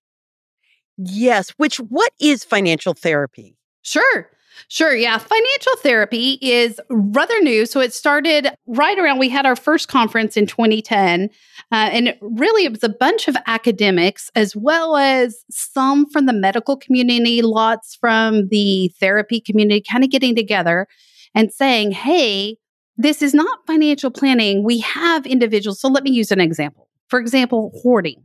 Yes, 0.98 1.50
which 1.58 1.78
what 1.78 2.12
is 2.20 2.44
financial 2.44 2.94
therapy? 2.94 3.58
Sure. 3.82 4.30
Sure. 4.68 4.96
Yeah. 4.96 5.18
Financial 5.18 5.76
therapy 5.78 6.38
is 6.42 6.80
rather 6.90 7.40
new. 7.42 7.66
So 7.66 7.80
it 7.80 7.94
started 7.94 8.50
right 8.68 8.98
around, 8.98 9.20
we 9.20 9.30
had 9.30 9.46
our 9.46 9.56
first 9.56 9.88
conference 9.88 10.38
in 10.38 10.48
2010. 10.48 11.30
Uh, 11.72 11.90
and 11.92 12.16
really, 12.22 12.66
it 12.66 12.72
was 12.72 12.84
a 12.84 12.90
bunch 12.90 13.28
of 13.28 13.36
academics 13.48 14.30
as 14.36 14.56
well 14.56 14.96
as 14.96 15.44
some 15.50 16.10
from 16.10 16.26
the 16.26 16.34
medical 16.34 16.78
community, 16.78 17.42
lots 17.42 17.96
from 17.96 18.48
the 18.50 18.90
therapy 19.00 19.40
community, 19.40 19.82
kind 19.82 20.04
of 20.04 20.10
getting 20.10 20.36
together 20.36 20.88
and 21.36 21.52
saying, 21.52 21.92
hey, 21.92 22.58
this 22.98 23.22
is 23.22 23.34
not 23.34 23.60
financial 23.66 24.12
planning. 24.12 24.64
We 24.64 24.80
have 24.80 25.26
individuals. 25.26 25.80
So 25.80 25.88
let 25.90 26.04
me 26.04 26.12
use 26.12 26.32
an 26.32 26.40
example. 26.40 26.88
For 27.08 27.20
example, 27.20 27.72
hoarding 27.82 28.24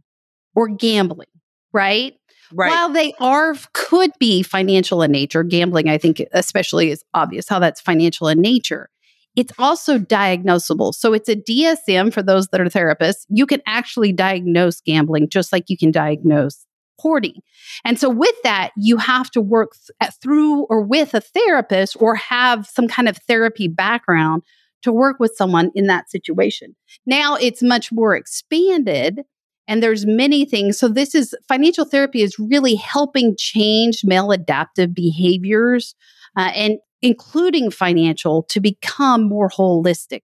or 0.55 0.69
gambling, 0.69 1.29
right? 1.73 2.15
Right. 2.53 2.71
While 2.71 2.91
they 2.91 3.13
are 3.21 3.55
could 3.75 4.11
be 4.19 4.43
financial 4.43 5.03
in 5.03 5.13
nature, 5.13 5.43
gambling, 5.43 5.89
I 5.89 5.99
think 5.99 6.23
especially 6.33 6.91
is 6.91 7.05
obvious 7.13 7.49
how 7.49 7.59
that's 7.59 7.81
financial 7.81 8.29
in 8.29 8.41
nature. 8.41 8.89
It's 9.37 9.53
also 9.59 9.99
diagnosable. 9.99 10.95
So 10.95 11.13
it's 11.13 11.29
a 11.29 11.37
DSM 11.37 12.13
for 12.13 12.23
those 12.23 12.49
that 12.49 12.61
are 12.61 12.65
therapists. 12.65 13.27
You 13.29 13.47
can 13.47 13.61
actually 13.67 14.13
diagnose 14.13 14.81
gambling 14.81 15.29
just 15.29 15.53
like 15.53 15.65
you 15.69 15.77
can 15.77 15.91
diagnose 15.91 16.67
hoarding. 16.99 17.41
And 17.85 17.99
so 17.99 18.09
with 18.09 18.35
that, 18.43 18.71
you 18.77 18.97
have 18.97 19.31
to 19.33 19.41
work 19.41 19.73
th- 20.01 20.13
through 20.21 20.65
or 20.65 20.83
with 20.83 21.15
a 21.15 21.21
therapist 21.21 21.97
or 22.01 22.17
have 22.17 22.67
some 22.67 22.89
kind 22.89 23.09
of 23.09 23.17
therapy 23.29 23.69
background 23.69 24.43
to 24.83 24.93
work 24.93 25.19
with 25.19 25.35
someone 25.37 25.71
in 25.75 25.87
that 25.87 26.11
situation. 26.11 26.75
Now 27.07 27.37
it's 27.37 27.63
much 27.63 27.93
more 27.93 28.17
expanded 28.17 29.23
and 29.69 29.83
there's 29.83 30.07
many 30.07 30.47
things. 30.47 30.79
So 30.79 30.89
this 30.89 31.15
is 31.15 31.35
financial 31.47 31.85
therapy 31.85 32.23
is 32.23 32.39
really 32.39 32.75
helping 32.75 33.37
change 33.39 34.01
maladaptive 34.01 34.95
behaviors 34.95 35.95
uh, 36.37 36.51
and 36.55 36.79
including 37.03 37.71
financial 37.71 38.43
to 38.45 38.61
become 38.61 39.29
more 39.29 39.51
holistic 39.51 40.23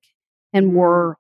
and 0.53 0.73
more 0.73 1.19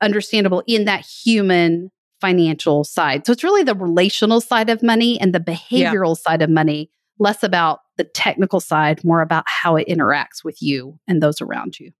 understandable 0.00 0.62
in 0.66 0.86
that 0.86 1.04
human 1.04 1.90
financial 2.20 2.84
side. 2.84 3.26
So 3.26 3.32
it's 3.32 3.44
really 3.44 3.62
the 3.62 3.74
relational 3.74 4.40
side 4.40 4.70
of 4.70 4.82
money 4.82 5.20
and 5.20 5.34
the 5.34 5.40
behavioral 5.40 6.16
yeah. 6.16 6.30
side 6.30 6.42
of 6.42 6.50
money, 6.50 6.90
less 7.18 7.42
about 7.42 7.80
the 7.96 8.04
technical 8.04 8.60
side, 8.60 9.04
more 9.04 9.20
about 9.20 9.44
how 9.46 9.76
it 9.76 9.86
interacts 9.88 10.42
with 10.42 10.60
you 10.62 10.98
and 11.06 11.22
those 11.22 11.40
around 11.40 11.78
you. 11.78 11.92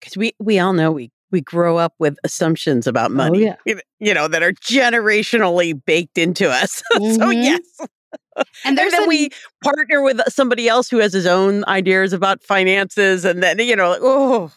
Because 0.00 0.16
we 0.16 0.32
we 0.38 0.58
all 0.58 0.72
know 0.72 0.90
we 0.90 1.11
we 1.32 1.40
grow 1.40 1.78
up 1.78 1.94
with 1.98 2.16
assumptions 2.24 2.86
about 2.86 3.10
oh, 3.10 3.14
money, 3.14 3.48
oh, 3.48 3.56
yeah. 3.66 3.74
you 3.98 4.14
know, 4.14 4.28
that 4.28 4.42
are 4.42 4.52
generationally 4.52 5.80
baked 5.84 6.18
into 6.18 6.48
us. 6.48 6.82
Mm-hmm. 6.92 7.20
so 7.20 7.30
yes. 7.30 7.60
And, 8.36 8.46
and 8.64 8.78
then 8.78 9.04
a, 9.04 9.08
we 9.08 9.30
partner 9.64 10.02
with 10.02 10.20
somebody 10.28 10.68
else 10.68 10.88
who 10.88 10.98
has 10.98 11.12
his 11.12 11.26
own 11.26 11.64
ideas 11.66 12.12
about 12.12 12.42
finances, 12.42 13.24
and 13.24 13.42
then 13.42 13.58
you 13.58 13.74
know, 13.74 13.90
like, 13.90 14.00
oh. 14.02 14.52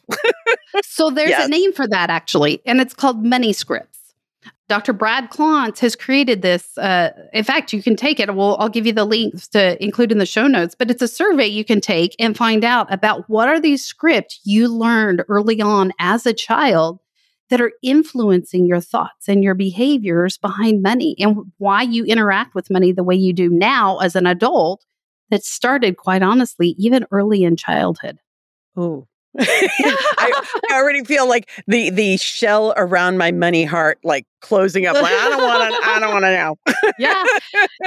so 0.83 1.09
there's 1.09 1.29
yes. 1.29 1.45
a 1.45 1.49
name 1.49 1.73
for 1.73 1.87
that 1.87 2.09
actually, 2.09 2.61
and 2.65 2.81
it's 2.81 2.93
called 2.93 3.25
money 3.25 3.53
scripts. 3.53 3.94
Dr. 4.67 4.93
Brad 4.93 5.29
Klontz 5.29 5.79
has 5.79 5.95
created 5.95 6.41
this. 6.41 6.75
Uh, 6.77 7.11
in 7.33 7.43
fact, 7.43 7.71
you 7.71 7.83
can 7.83 7.95
take 7.95 8.19
it. 8.19 8.33
Well, 8.33 8.57
I'll 8.59 8.69
give 8.69 8.87
you 8.87 8.93
the 8.93 9.05
links 9.05 9.47
to 9.49 9.81
include 9.83 10.11
in 10.11 10.17
the 10.17 10.25
show 10.25 10.47
notes, 10.47 10.73
but 10.73 10.89
it's 10.89 11.03
a 11.03 11.07
survey 11.07 11.45
you 11.45 11.63
can 11.63 11.81
take 11.81 12.15
and 12.17 12.35
find 12.35 12.63
out 12.63 12.91
about 12.91 13.29
what 13.29 13.47
are 13.47 13.59
these 13.59 13.85
scripts 13.85 14.39
you 14.43 14.67
learned 14.67 15.23
early 15.27 15.61
on 15.61 15.91
as 15.99 16.25
a 16.25 16.33
child 16.33 16.99
that 17.49 17.61
are 17.61 17.73
influencing 17.83 18.65
your 18.65 18.81
thoughts 18.81 19.27
and 19.27 19.43
your 19.43 19.53
behaviors 19.53 20.37
behind 20.37 20.81
money 20.81 21.15
and 21.19 21.37
why 21.57 21.83
you 21.83 22.03
interact 22.05 22.55
with 22.55 22.71
money 22.71 22.91
the 22.91 23.03
way 23.03 23.15
you 23.15 23.33
do 23.33 23.49
now 23.49 23.99
as 23.99 24.15
an 24.15 24.25
adult 24.25 24.83
that 25.29 25.43
started, 25.43 25.97
quite 25.97 26.23
honestly, 26.23 26.69
even 26.79 27.05
early 27.11 27.43
in 27.43 27.55
childhood. 27.55 28.17
Oh, 28.75 29.07
I, 29.39 30.41
I, 30.71 30.75
already 30.75 31.03
feel 31.03 31.27
like 31.27 31.49
the 31.67 31.89
the 31.89 32.17
shell 32.17 32.73
around 32.77 33.17
my 33.17 33.31
money 33.31 33.65
heart 33.65 33.99
like 34.03 34.25
closing 34.39 34.85
up. 34.85 34.95
Like 34.95 35.13
I 35.13 35.29
don't 35.29 35.41
want 35.41 35.73
to. 35.73 35.89
I 35.89 35.99
don't 35.99 36.13
want 36.13 36.25
to 36.25 36.31
know. 36.31 36.55
yeah, 36.99 37.23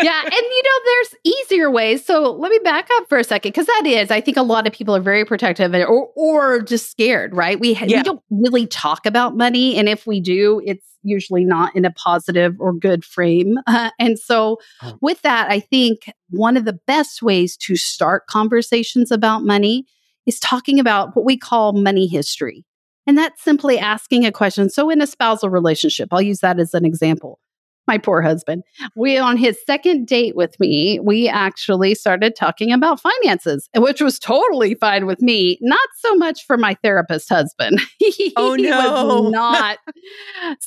yeah, 0.02 0.22
and 0.24 0.32
you 0.32 0.62
know, 0.62 0.80
there's 0.84 1.14
easier 1.24 1.70
ways. 1.70 2.04
So 2.04 2.32
let 2.32 2.50
me 2.50 2.58
back 2.64 2.88
up 2.96 3.08
for 3.08 3.18
a 3.18 3.24
second 3.24 3.52
because 3.52 3.66
that 3.66 3.82
is, 3.86 4.10
I 4.10 4.20
think, 4.20 4.36
a 4.36 4.42
lot 4.42 4.66
of 4.66 4.72
people 4.72 4.94
are 4.94 5.00
very 5.00 5.24
protective 5.24 5.72
or 5.74 6.10
or 6.16 6.60
just 6.60 6.90
scared. 6.90 7.34
Right? 7.34 7.58
We 7.58 7.74
yeah. 7.74 7.98
we 7.98 8.02
don't 8.02 8.22
really 8.30 8.66
talk 8.66 9.06
about 9.06 9.36
money, 9.36 9.76
and 9.76 9.88
if 9.88 10.06
we 10.06 10.20
do, 10.20 10.60
it's 10.64 10.84
usually 11.02 11.44
not 11.44 11.74
in 11.74 11.84
a 11.84 11.90
positive 11.92 12.56
or 12.58 12.72
good 12.72 13.04
frame. 13.04 13.56
Uh, 13.66 13.90
and 13.98 14.18
so, 14.18 14.58
oh. 14.82 14.98
with 15.00 15.22
that, 15.22 15.50
I 15.50 15.60
think 15.60 16.12
one 16.30 16.56
of 16.56 16.64
the 16.64 16.78
best 16.86 17.22
ways 17.22 17.56
to 17.58 17.76
start 17.76 18.26
conversations 18.26 19.10
about 19.10 19.44
money 19.44 19.86
is 20.28 20.38
talking 20.38 20.78
about 20.78 21.16
what 21.16 21.25
we 21.25 21.37
call 21.37 21.73
money 21.73 22.06
history. 22.06 22.64
And 23.06 23.16
that's 23.16 23.42
simply 23.42 23.78
asking 23.78 24.26
a 24.26 24.30
question. 24.30 24.68
So, 24.68 24.90
in 24.90 25.00
a 25.00 25.06
spousal 25.06 25.49
relationship, 25.49 26.11
I'll 26.12 26.23
use 26.23 26.40
that 26.40 26.61
as 26.61 26.75
an 26.75 26.85
example. 26.85 27.40
My 27.87 27.97
poor 27.97 28.20
husband, 28.20 28.64
we 28.97 29.16
on 29.16 29.38
his 29.38 29.58
second 29.64 30.06
date 30.06 30.37
with 30.37 30.61
me, 30.61 31.00
we 31.00 31.26
actually 31.26 31.94
started 31.94 32.37
talking 32.37 32.70
about 32.70 33.00
finances, 33.00 33.66
which 33.75 34.02
was 34.02 34.18
totally 34.18 34.75
fine 34.75 35.06
with 35.06 35.23
me. 35.23 35.56
Not 35.62 35.88
so 36.00 36.14
much 36.16 36.44
for 36.44 36.58
my 36.58 36.76
therapist 36.82 37.30
husband. 37.30 37.80
he 37.99 38.35
oh 38.37 38.56
no, 38.56 39.23
was 39.23 39.32
not. 39.32 39.78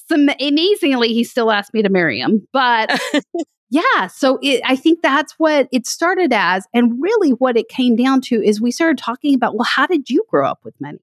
Some 0.10 0.30
amazingly, 0.40 1.10
he 1.10 1.24
still 1.24 1.52
asked 1.52 1.76
me 1.76 1.84
to 1.84 1.90
marry 1.90 2.20
him, 2.20 2.48
but 2.52 3.00
yeah. 3.72 4.08
So 4.08 4.38
it, 4.42 4.62
I 4.66 4.76
think 4.76 5.02
that's 5.02 5.34
what 5.40 5.70
it 5.72 5.88
started 5.88 6.34
as. 6.34 6.68
And 6.74 7.02
really, 7.02 7.32
what 7.32 7.56
it 7.56 7.70
came 7.70 7.96
down 7.96 8.20
to 8.24 8.44
is 8.44 8.60
we 8.60 8.70
started 8.70 8.98
talking 8.98 9.34
about, 9.34 9.56
well, 9.56 9.64
how 9.64 9.88
did 9.88 10.10
you 10.10 10.26
grow 10.30 10.46
up 10.46 10.60
with 10.66 10.76
money? 10.82 11.00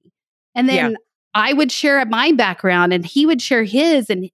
And 0.53 0.69
then 0.69 0.91
yeah. 0.91 0.97
I 1.33 1.53
would 1.53 1.71
share 1.71 2.05
my 2.05 2.31
background 2.31 2.93
and 2.93 3.03
he 3.03 3.25
would 3.25 3.41
share 3.41 3.63
his. 3.63 4.11
And 4.11 4.29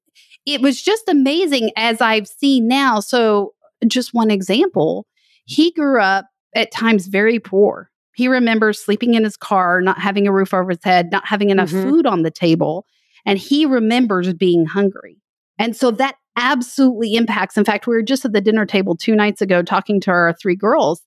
it 0.46 0.60
was 0.60 0.82
just 0.82 1.08
amazing 1.08 1.72
as 1.78 2.02
I've 2.02 2.28
seen 2.28 2.68
now. 2.68 3.00
So, 3.00 3.54
just 3.88 4.14
one 4.14 4.30
example, 4.30 5.08
he 5.46 5.72
grew 5.72 6.02
up 6.02 6.26
at 6.56 6.74
times 6.74 7.08
very 7.08 7.40
poor. 7.40 7.90
He 8.16 8.28
remembers 8.28 8.80
sleeping 8.80 9.14
in 9.14 9.24
his 9.24 9.38
car, 9.38 9.80
not 9.80 9.98
having 9.98 10.28
a 10.28 10.34
roof 10.34 10.54
over 10.54 10.72
his 10.72 10.84
head, 10.84 11.10
not 11.10 11.26
having 11.26 11.52
enough 11.52 11.70
mm-hmm. 11.70 11.90
food 11.90 12.06
on 12.06 12.24
the 12.24 12.32
table. 12.32 12.86
And 13.26 13.40
he 13.40 13.66
remembers 13.66 14.34
being 14.34 14.66
hungry. 14.66 15.22
And 15.58 15.74
so 15.74 15.92
that 15.92 16.16
absolutely 16.36 17.16
impacts. 17.16 17.58
In 17.58 17.66
fact, 17.66 17.88
we 17.88 17.96
were 17.96 18.02
just 18.02 18.26
at 18.26 18.34
the 18.34 18.42
dinner 18.42 18.66
table 18.66 18.96
two 18.96 19.16
nights 19.16 19.42
ago 19.42 19.62
talking 19.62 20.00
to 20.02 20.12
our 20.12 20.34
three 20.34 20.56
girls, 20.56 21.02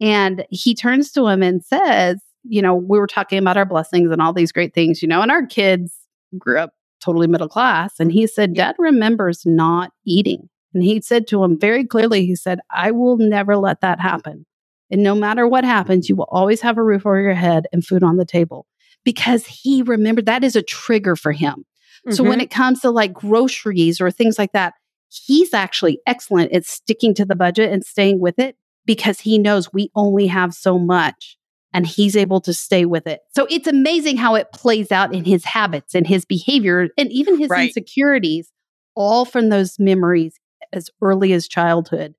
and 0.00 0.44
he 0.50 0.74
turns 0.74 1.12
to 1.12 1.26
him 1.26 1.42
and 1.42 1.64
says, 1.64 2.20
You 2.44 2.62
know, 2.62 2.74
we 2.74 2.98
were 2.98 3.06
talking 3.06 3.38
about 3.38 3.56
our 3.56 3.64
blessings 3.64 4.10
and 4.10 4.20
all 4.20 4.32
these 4.32 4.52
great 4.52 4.74
things, 4.74 5.02
you 5.02 5.08
know, 5.08 5.22
and 5.22 5.30
our 5.30 5.46
kids 5.46 5.94
grew 6.38 6.58
up 6.58 6.72
totally 7.00 7.26
middle 7.26 7.48
class. 7.48 7.94
And 7.98 8.12
he 8.12 8.26
said, 8.26 8.54
Dad 8.54 8.74
remembers 8.78 9.44
not 9.46 9.92
eating. 10.04 10.48
And 10.74 10.82
he 10.82 11.00
said 11.00 11.26
to 11.28 11.42
him 11.42 11.58
very 11.58 11.86
clearly, 11.86 12.26
He 12.26 12.36
said, 12.36 12.60
I 12.70 12.90
will 12.90 13.16
never 13.16 13.56
let 13.56 13.80
that 13.80 14.00
happen. 14.00 14.44
And 14.90 15.02
no 15.02 15.14
matter 15.14 15.48
what 15.48 15.64
happens, 15.64 16.08
you 16.08 16.16
will 16.16 16.28
always 16.30 16.60
have 16.60 16.78
a 16.78 16.82
roof 16.82 17.06
over 17.06 17.20
your 17.20 17.34
head 17.34 17.66
and 17.72 17.84
food 17.84 18.02
on 18.02 18.18
the 18.18 18.24
table 18.24 18.66
because 19.04 19.46
he 19.46 19.82
remembered 19.82 20.26
that 20.26 20.44
is 20.44 20.56
a 20.56 20.62
trigger 20.62 21.16
for 21.16 21.32
him. 21.32 21.64
Mm-hmm. 22.06 22.14
So 22.14 22.22
when 22.22 22.34
mm-hmm. 22.34 22.42
it 22.42 22.50
comes 22.50 22.80
to 22.80 22.90
like 22.90 23.12
groceries 23.12 24.00
or 24.00 24.10
things 24.10 24.38
like 24.38 24.52
that, 24.52 24.74
he's 25.08 25.52
actually 25.52 26.00
excellent 26.06 26.52
at 26.52 26.64
sticking 26.64 27.14
to 27.14 27.24
the 27.24 27.36
budget 27.36 27.72
and 27.72 27.84
staying 27.84 28.20
with 28.20 28.38
it 28.38 28.56
because 28.84 29.20
he 29.20 29.38
knows 29.38 29.72
we 29.72 29.90
only 29.94 30.28
have 30.28 30.54
so 30.54 30.78
much 30.78 31.36
and 31.72 31.86
he's 31.86 32.16
able 32.16 32.40
to 32.40 32.54
stay 32.54 32.84
with 32.84 33.06
it. 33.06 33.20
So 33.34 33.46
it's 33.50 33.66
amazing 33.66 34.16
how 34.16 34.34
it 34.34 34.52
plays 34.52 34.92
out 34.92 35.14
in 35.14 35.24
his 35.24 35.44
habits 35.44 35.94
and 35.94 36.06
his 36.06 36.24
behavior 36.24 36.88
and 36.96 37.12
even 37.12 37.38
his 37.38 37.50
right. 37.50 37.66
insecurities, 37.68 38.50
all 38.94 39.24
from 39.24 39.48
those 39.48 39.78
memories 39.78 40.38
as 40.72 40.88
early 41.02 41.32
as 41.32 41.48
childhood 41.48 42.14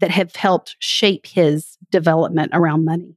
that 0.00 0.10
have 0.10 0.36
helped 0.36 0.76
shape 0.78 1.26
his 1.26 1.76
development 1.90 2.50
around 2.54 2.84
money. 2.84 3.16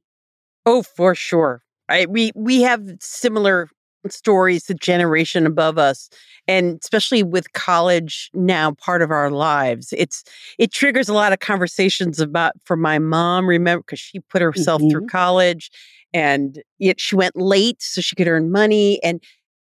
Oh, 0.66 0.82
for 0.82 1.14
sure. 1.14 1.62
I, 1.88 2.06
we 2.06 2.32
we 2.34 2.62
have 2.62 2.82
similar 3.00 3.68
stories 4.12 4.64
the 4.64 4.74
generation 4.74 5.46
above 5.46 5.78
us 5.78 6.08
and 6.46 6.78
especially 6.82 7.22
with 7.22 7.52
college 7.52 8.30
now 8.34 8.72
part 8.72 9.02
of 9.02 9.10
our 9.10 9.30
lives 9.30 9.92
it's 9.96 10.24
it 10.58 10.72
triggers 10.72 11.08
a 11.08 11.14
lot 11.14 11.32
of 11.32 11.38
conversations 11.38 12.20
about 12.20 12.52
for 12.64 12.76
my 12.76 12.98
mom 12.98 13.46
remember 13.46 13.82
because 13.82 14.00
she 14.00 14.20
put 14.20 14.42
herself 14.42 14.80
mm-hmm. 14.80 14.90
through 14.90 15.06
college 15.06 15.70
and 16.12 16.62
it, 16.78 17.00
she 17.00 17.16
went 17.16 17.36
late 17.36 17.80
so 17.82 18.00
she 18.00 18.16
could 18.16 18.28
earn 18.28 18.50
money 18.50 19.02
and 19.02 19.22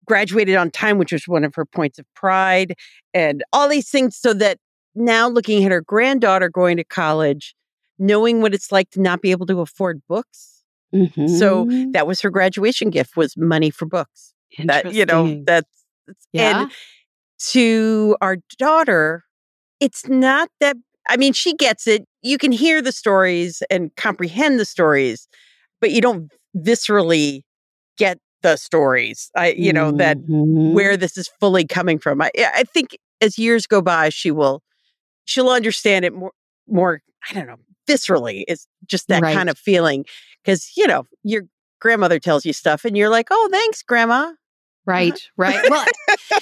graduated 0.06 0.56
on 0.56 0.70
time 0.70 0.98
which 0.98 1.12
was 1.12 1.28
one 1.28 1.44
of 1.44 1.54
her 1.54 1.66
points 1.66 1.98
of 1.98 2.06
pride 2.14 2.74
and 3.12 3.44
all 3.52 3.68
these 3.68 3.90
things 3.90 4.16
so 4.16 4.32
that 4.32 4.58
now 4.94 5.28
looking 5.28 5.64
at 5.64 5.72
her 5.72 5.82
granddaughter 5.82 6.48
going 6.48 6.76
to 6.76 6.84
college 6.84 7.54
knowing 7.98 8.40
what 8.40 8.54
it's 8.54 8.70
like 8.70 8.88
to 8.90 9.00
not 9.00 9.20
be 9.20 9.30
able 9.30 9.46
to 9.46 9.60
afford 9.60 10.00
books 10.08 10.57
Mm-hmm. 10.94 11.26
So 11.26 11.66
that 11.92 12.06
was 12.06 12.20
her 12.20 12.30
graduation 12.30 12.90
gift 12.90 13.16
was 13.16 13.36
money 13.36 13.70
for 13.70 13.86
books. 13.86 14.34
That 14.64 14.92
you 14.92 15.04
know 15.04 15.42
that's 15.44 15.68
yeah. 16.32 16.62
and 16.62 16.72
to 17.50 18.16
our 18.20 18.36
daughter, 18.58 19.24
it's 19.80 20.08
not 20.08 20.48
that 20.60 20.76
I 21.08 21.16
mean, 21.16 21.32
she 21.32 21.54
gets 21.54 21.86
it. 21.86 22.04
You 22.22 22.36
can 22.38 22.52
hear 22.52 22.82
the 22.82 22.92
stories 22.92 23.62
and 23.70 23.94
comprehend 23.96 24.60
the 24.60 24.64
stories, 24.64 25.26
but 25.80 25.90
you 25.90 26.00
don't 26.00 26.30
viscerally 26.56 27.42
get 27.96 28.18
the 28.42 28.56
stories. 28.56 29.30
I, 29.34 29.52
you 29.52 29.72
know, 29.72 29.90
that 29.92 30.18
Mhm. 30.18 30.72
where 30.74 30.96
this 30.96 31.16
is 31.16 31.28
fully 31.40 31.66
coming 31.66 31.98
from. 31.98 32.20
I, 32.20 32.30
I 32.36 32.64
think 32.64 32.96
as 33.20 33.38
years 33.38 33.66
go 33.66 33.80
by, 33.80 34.10
she 34.10 34.30
will, 34.30 34.62
she'll 35.24 35.48
understand 35.48 36.04
it 36.04 36.12
more, 36.12 36.32
more. 36.68 37.00
I 37.28 37.34
don't 37.34 37.46
know, 37.46 37.56
viscerally. 37.88 38.44
It's 38.46 38.66
just 38.86 39.08
that 39.08 39.22
Right. 39.22 39.34
kind 39.34 39.48
of 39.48 39.58
feeling 39.58 40.04
because 40.48 40.72
you 40.76 40.86
know 40.86 41.06
your 41.22 41.42
grandmother 41.80 42.18
tells 42.18 42.46
you 42.46 42.52
stuff, 42.52 42.84
and 42.84 42.96
you're 42.96 43.10
like, 43.10 43.28
"Oh, 43.30 43.48
thanks, 43.52 43.82
grandma." 43.82 44.14
Uh-huh. 44.14 44.34
Right, 44.86 45.20
right. 45.36 45.68
Well, 45.68 45.84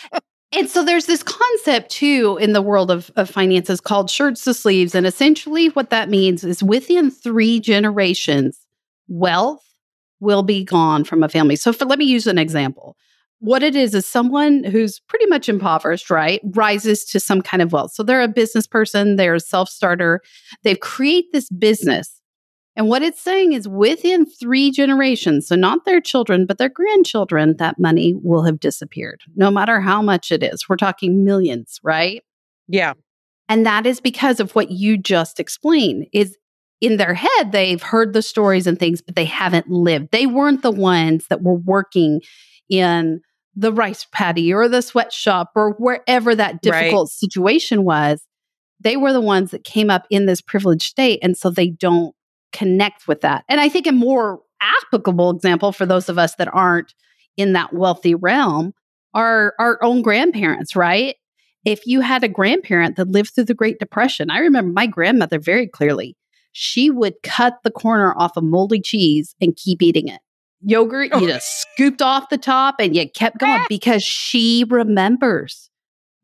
and 0.52 0.70
so 0.70 0.84
there's 0.84 1.06
this 1.06 1.24
concept 1.24 1.90
too 1.90 2.38
in 2.40 2.52
the 2.52 2.62
world 2.62 2.92
of, 2.92 3.10
of 3.16 3.28
finances 3.28 3.80
called 3.80 4.08
shirts 4.08 4.44
to 4.44 4.54
sleeves. 4.54 4.94
And 4.94 5.04
essentially, 5.04 5.68
what 5.70 5.90
that 5.90 6.08
means 6.08 6.44
is 6.44 6.62
within 6.62 7.10
three 7.10 7.58
generations, 7.58 8.60
wealth 9.08 9.64
will 10.20 10.44
be 10.44 10.64
gone 10.64 11.02
from 11.02 11.24
a 11.24 11.28
family. 11.28 11.56
So, 11.56 11.72
for, 11.72 11.84
let 11.84 11.98
me 11.98 12.04
use 12.04 12.28
an 12.28 12.38
example. 12.38 12.96
What 13.40 13.64
it 13.64 13.74
is 13.74 13.94
is 13.94 14.06
someone 14.06 14.64
who's 14.64 15.00
pretty 15.08 15.26
much 15.26 15.48
impoverished, 15.48 16.08
right, 16.08 16.40
rises 16.54 17.04
to 17.06 17.20
some 17.20 17.42
kind 17.42 17.60
of 17.60 17.72
wealth. 17.72 17.92
So 17.92 18.02
they're 18.02 18.22
a 18.22 18.28
business 18.28 18.66
person, 18.66 19.16
they're 19.16 19.34
a 19.34 19.40
self 19.40 19.68
starter, 19.68 20.22
they've 20.62 20.80
create 20.80 21.26
this 21.32 21.50
business. 21.50 22.16
And 22.76 22.88
what 22.88 23.02
it's 23.02 23.20
saying 23.20 23.52
is 23.54 23.66
within 23.66 24.26
three 24.26 24.70
generations, 24.70 25.48
so 25.48 25.56
not 25.56 25.84
their 25.86 26.00
children, 26.00 26.44
but 26.44 26.58
their 26.58 26.68
grandchildren, 26.68 27.56
that 27.56 27.78
money 27.78 28.14
will 28.22 28.44
have 28.44 28.60
disappeared, 28.60 29.22
no 29.34 29.50
matter 29.50 29.80
how 29.80 30.02
much 30.02 30.30
it 30.30 30.42
is. 30.42 30.68
We're 30.68 30.76
talking 30.76 31.24
millions, 31.24 31.80
right? 31.82 32.22
Yeah, 32.68 32.92
And 33.48 33.64
that 33.64 33.86
is 33.86 34.00
because 34.00 34.40
of 34.40 34.54
what 34.54 34.70
you 34.70 34.98
just 34.98 35.38
explained 35.40 36.06
is 36.12 36.36
in 36.80 36.96
their 36.98 37.14
head, 37.14 37.52
they've 37.52 37.82
heard 37.82 38.12
the 38.12 38.20
stories 38.22 38.66
and 38.66 38.78
things, 38.78 39.00
but 39.00 39.14
they 39.16 39.24
haven't 39.24 39.70
lived. 39.70 40.08
They 40.10 40.26
weren't 40.26 40.62
the 40.62 40.70
ones 40.72 41.26
that 41.28 41.42
were 41.42 41.54
working 41.54 42.20
in 42.68 43.20
the 43.54 43.72
rice 43.72 44.06
paddy 44.12 44.52
or 44.52 44.68
the 44.68 44.82
sweatshop 44.82 45.52
or 45.54 45.70
wherever 45.78 46.34
that 46.34 46.54
Right. 46.54 46.60
difficult 46.62 47.10
situation 47.10 47.84
was. 47.84 48.26
They 48.80 48.98
were 48.98 49.12
the 49.12 49.20
ones 49.22 49.52
that 49.52 49.64
came 49.64 49.88
up 49.88 50.06
in 50.10 50.26
this 50.26 50.42
privileged 50.42 50.82
state. 50.84 51.20
And 51.22 51.36
so 51.38 51.48
they 51.48 51.68
don't 51.70 52.14
connect 52.56 53.06
with 53.08 53.20
that. 53.22 53.44
And 53.48 53.60
I 53.60 53.68
think 53.68 53.86
a 53.86 53.92
more 53.92 54.40
applicable 54.60 55.30
example 55.30 55.72
for 55.72 55.84
those 55.86 56.08
of 56.08 56.18
us 56.18 56.34
that 56.36 56.48
aren't 56.52 56.94
in 57.36 57.52
that 57.52 57.72
wealthy 57.74 58.14
realm 58.14 58.72
are 59.14 59.54
our 59.58 59.78
own 59.82 60.02
grandparents, 60.02 60.74
right? 60.76 61.16
If 61.64 61.86
you 61.86 62.00
had 62.00 62.22
a 62.22 62.28
grandparent 62.28 62.96
that 62.96 63.08
lived 63.08 63.30
through 63.34 63.44
the 63.44 63.54
Great 63.54 63.78
Depression, 63.78 64.30
I 64.30 64.38
remember 64.38 64.72
my 64.72 64.86
grandmother 64.86 65.38
very 65.40 65.66
clearly. 65.66 66.16
She 66.52 66.90
would 66.90 67.14
cut 67.22 67.54
the 67.64 67.70
corner 67.70 68.14
off 68.16 68.36
a 68.36 68.40
moldy 68.40 68.80
cheese 68.80 69.34
and 69.40 69.54
keep 69.56 69.82
eating 69.82 70.08
it. 70.08 70.20
Yogurt, 70.62 71.10
Oh. 71.12 71.18
you 71.20 71.28
just 71.28 71.46
scooped 71.74 72.00
off 72.00 72.28
the 72.30 72.38
top 72.38 72.76
and 72.78 72.96
you 72.96 73.08
kept 73.10 73.38
going 73.38 73.62
because 73.68 74.02
she 74.02 74.64
remembers 74.68 75.70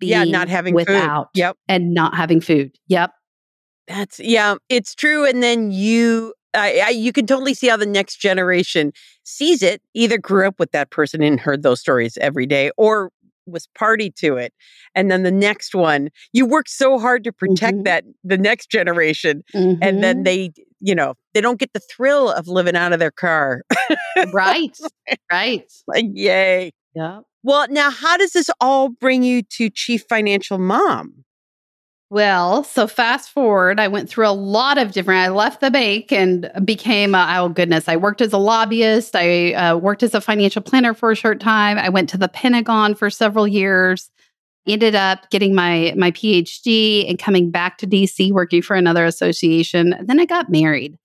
yeah, 0.00 0.22
being 0.22 0.32
not 0.32 0.48
having 0.48 0.74
without 0.74 1.28
food. 1.34 1.38
Yep. 1.40 1.56
and 1.68 1.92
not 1.92 2.14
having 2.14 2.40
food. 2.40 2.72
Yep. 2.88 3.10
That's 3.88 4.18
yeah, 4.20 4.54
it's 4.68 4.94
true. 4.94 5.24
And 5.26 5.42
then 5.42 5.70
you, 5.72 6.34
I, 6.54 6.82
I, 6.86 6.88
you 6.90 7.12
can 7.12 7.26
totally 7.26 7.54
see 7.54 7.68
how 7.68 7.76
the 7.76 7.86
next 7.86 8.16
generation 8.16 8.92
sees 9.24 9.62
it. 9.62 9.82
Either 9.94 10.18
grew 10.18 10.46
up 10.46 10.58
with 10.58 10.70
that 10.72 10.90
person 10.90 11.22
and 11.22 11.40
heard 11.40 11.62
those 11.62 11.80
stories 11.80 12.16
every 12.20 12.46
day, 12.46 12.70
or 12.76 13.10
was 13.46 13.66
party 13.74 14.08
to 14.10 14.36
it. 14.36 14.54
And 14.94 15.10
then 15.10 15.24
the 15.24 15.32
next 15.32 15.74
one, 15.74 16.10
you 16.32 16.46
work 16.46 16.68
so 16.68 16.98
hard 16.98 17.24
to 17.24 17.32
protect 17.32 17.78
Mhm. 17.78 17.84
that 17.84 18.04
the 18.22 18.38
next 18.38 18.70
generation, 18.70 19.42
and 19.52 19.80
Mhm. 19.82 20.00
then 20.00 20.22
they, 20.22 20.52
you 20.80 20.94
know, 20.94 21.14
they 21.34 21.40
don't 21.40 21.58
get 21.58 21.72
the 21.72 21.80
thrill 21.80 22.30
of 22.30 22.46
living 22.46 22.76
out 22.76 22.92
of 22.92 23.00
their 23.00 23.10
car. 23.10 23.62
right. 24.32 24.76
Right. 25.30 25.70
like, 25.88 26.06
yay! 26.12 26.70
Yeah. 26.94 27.20
Well, 27.42 27.66
now, 27.70 27.90
how 27.90 28.16
does 28.16 28.32
this 28.32 28.48
all 28.60 28.90
bring 28.90 29.22
you 29.24 29.42
to 29.42 29.68
chief 29.70 30.04
financial 30.08 30.58
mom? 30.58 31.24
Well, 32.12 32.62
so 32.62 32.86
fast 32.86 33.30
forward, 33.30 33.80
I 33.80 33.88
went 33.88 34.06
through 34.06 34.28
a 34.28 34.36
lot 34.36 34.76
of 34.76 34.92
different. 34.92 35.20
I 35.20 35.28
left 35.28 35.62
the 35.62 35.70
bank 35.70 36.12
and 36.12 36.50
became, 36.62 37.14
uh, 37.14 37.38
oh 37.38 37.48
goodness, 37.48 37.88
I 37.88 37.96
worked 37.96 38.20
as 38.20 38.34
a 38.34 38.38
lobbyist. 38.38 39.16
I 39.16 39.54
uh, 39.54 39.78
worked 39.78 40.02
as 40.02 40.12
a 40.12 40.20
financial 40.20 40.60
planner 40.60 40.92
for 40.92 41.10
a 41.10 41.16
short 41.16 41.40
time. 41.40 41.78
I 41.78 41.88
went 41.88 42.10
to 42.10 42.18
the 42.18 42.28
Pentagon 42.28 42.94
for 42.94 43.08
several 43.08 43.48
years. 43.48 44.10
Ended 44.68 44.94
up 44.94 45.30
getting 45.30 45.54
my 45.54 45.94
my 45.96 46.10
PhD 46.10 47.08
and 47.08 47.18
coming 47.18 47.50
back 47.50 47.78
to 47.78 47.86
DC, 47.86 48.30
working 48.30 48.60
for 48.60 48.76
another 48.76 49.06
association. 49.06 49.94
Then 50.02 50.20
I 50.20 50.26
got 50.26 50.50
married, 50.50 50.98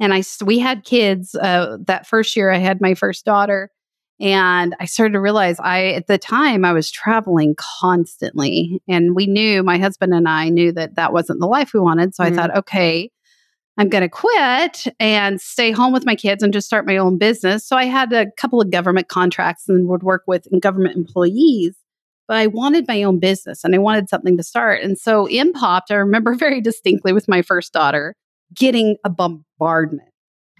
and 0.00 0.14
I 0.14 0.22
we 0.42 0.58
had 0.58 0.84
kids. 0.84 1.34
Uh, 1.34 1.76
that 1.84 2.06
first 2.06 2.34
year, 2.34 2.50
I 2.50 2.56
had 2.56 2.80
my 2.80 2.94
first 2.94 3.26
daughter, 3.26 3.70
and 4.20 4.74
I 4.80 4.86
started 4.86 5.12
to 5.12 5.20
realize 5.20 5.58
I, 5.60 5.88
at 5.88 6.06
the 6.06 6.18
time, 6.18 6.64
I 6.64 6.72
was 6.72 6.90
traveling 6.90 7.54
constantly. 7.80 8.80
And 8.88 9.14
we 9.14 9.26
knew, 9.26 9.62
my 9.62 9.78
husband 9.78 10.14
and 10.14 10.28
I 10.28 10.48
knew 10.48 10.72
that 10.72 10.96
that 10.96 11.12
wasn't 11.12 11.40
the 11.40 11.46
life 11.46 11.74
we 11.74 11.80
wanted. 11.80 12.14
So 12.14 12.24
Mhm. 12.24 12.26
I 12.26 12.30
thought, 12.30 12.56
okay, 12.56 13.10
I'm 13.78 13.90
going 13.90 14.02
to 14.02 14.08
quit 14.08 14.86
and 14.98 15.38
stay 15.40 15.70
home 15.70 15.92
with 15.92 16.06
my 16.06 16.14
kids 16.14 16.42
and 16.42 16.52
just 16.52 16.66
start 16.66 16.86
my 16.86 16.96
own 16.96 17.18
business. 17.18 17.66
So 17.66 17.76
I 17.76 17.84
had 17.84 18.10
a 18.12 18.30
couple 18.38 18.60
of 18.60 18.70
government 18.70 19.08
contracts 19.08 19.68
and 19.68 19.86
would 19.88 20.02
work 20.02 20.22
with 20.26 20.48
government 20.60 20.96
employees. 20.96 21.76
But 22.26 22.38
I 22.38 22.46
wanted 22.46 22.88
my 22.88 23.02
own 23.02 23.20
business 23.20 23.64
and 23.64 23.74
I 23.74 23.78
wanted 23.78 24.08
something 24.08 24.36
to 24.38 24.42
start. 24.42 24.82
And 24.82 24.98
so 24.98 25.28
in 25.28 25.52
Popped, 25.52 25.90
I 25.90 25.96
remember 25.96 26.34
very 26.38 26.60
distinctly 26.62 27.12
with 27.12 27.28
my 27.28 27.42
first 27.42 27.72
daughter 27.72 28.14
getting 28.54 28.96
a 29.04 29.10
bombardment 29.10 30.08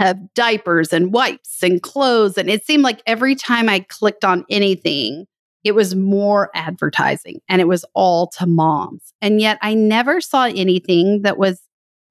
of 0.00 0.34
diapers 0.34 0.92
and 0.92 1.12
wipes 1.12 1.62
and 1.62 1.82
clothes. 1.82 2.36
And 2.36 2.50
it 2.50 2.64
seemed 2.64 2.82
like 2.82 3.02
every 3.06 3.34
time 3.34 3.68
I 3.68 3.80
clicked 3.80 4.24
on 4.24 4.44
anything, 4.50 5.26
it 5.64 5.74
was 5.74 5.94
more 5.94 6.50
advertising 6.54 7.40
and 7.48 7.60
it 7.60 7.68
was 7.68 7.84
all 7.94 8.28
to 8.38 8.46
moms. 8.46 9.12
And 9.20 9.40
yet 9.40 9.58
I 9.62 9.74
never 9.74 10.20
saw 10.20 10.44
anything 10.44 11.22
that 11.22 11.38
was 11.38 11.60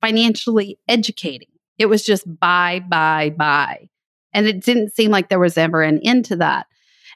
financially 0.02 0.78
educating. 0.88 1.48
It 1.78 1.86
was 1.88 2.04
just 2.04 2.26
buy, 2.39 2.82
buy, 2.88 3.30
buy. 3.38 3.89
And 4.34 4.48
it 4.48 4.63
didn't 4.63 4.93
seem 4.93 5.12
like 5.12 5.30
there 5.30 5.39
was 5.39 5.58
ever 5.58 5.82
an 5.82 6.00
end 6.04 6.26
to 6.26 6.36
that. 6.38 6.67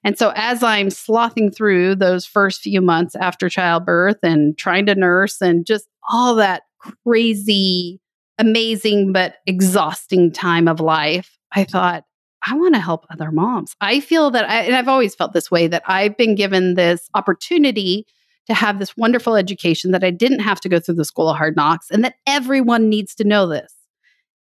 And 0.03 0.17
so, 0.17 0.31
as 0.35 0.63
I'm 0.63 0.89
slothing 0.89 1.51
through 1.51 1.95
those 1.95 2.25
first 2.25 2.61
few 2.61 2.81
months 2.81 3.15
after 3.15 3.49
childbirth 3.49 4.19
and 4.23 4.57
trying 4.57 4.85
to 4.85 4.95
nurse 4.95 5.41
and 5.41 5.65
just 5.65 5.87
all 6.09 6.35
that 6.35 6.63
crazy, 7.03 7.99
amazing, 8.39 9.13
but 9.13 9.35
exhausting 9.45 10.31
time 10.31 10.67
of 10.67 10.79
life, 10.79 11.37
I 11.51 11.63
thought, 11.63 12.05
I 12.47 12.55
want 12.55 12.73
to 12.73 12.79
help 12.79 13.05
other 13.11 13.31
moms. 13.31 13.75
I 13.81 13.99
feel 13.99 14.31
that, 14.31 14.49
I, 14.49 14.61
and 14.61 14.75
I've 14.75 14.87
always 14.87 15.13
felt 15.13 15.33
this 15.33 15.51
way, 15.51 15.67
that 15.67 15.83
I've 15.85 16.15
been 16.17 16.35
given 16.35 16.75
this 16.75 17.09
opportunity 17.13 18.07
to 18.47 18.53
have 18.53 18.79
this 18.79 18.95
wonderful 18.95 19.35
education 19.35 19.91
that 19.91 20.03
I 20.03 20.09
didn't 20.09 20.39
have 20.39 20.59
to 20.61 20.69
go 20.69 20.79
through 20.79 20.95
the 20.95 21.05
school 21.05 21.29
of 21.29 21.37
hard 21.37 21.55
knocks 21.55 21.91
and 21.91 22.03
that 22.03 22.15
everyone 22.25 22.89
needs 22.89 23.13
to 23.15 23.23
know 23.23 23.47
this. 23.47 23.73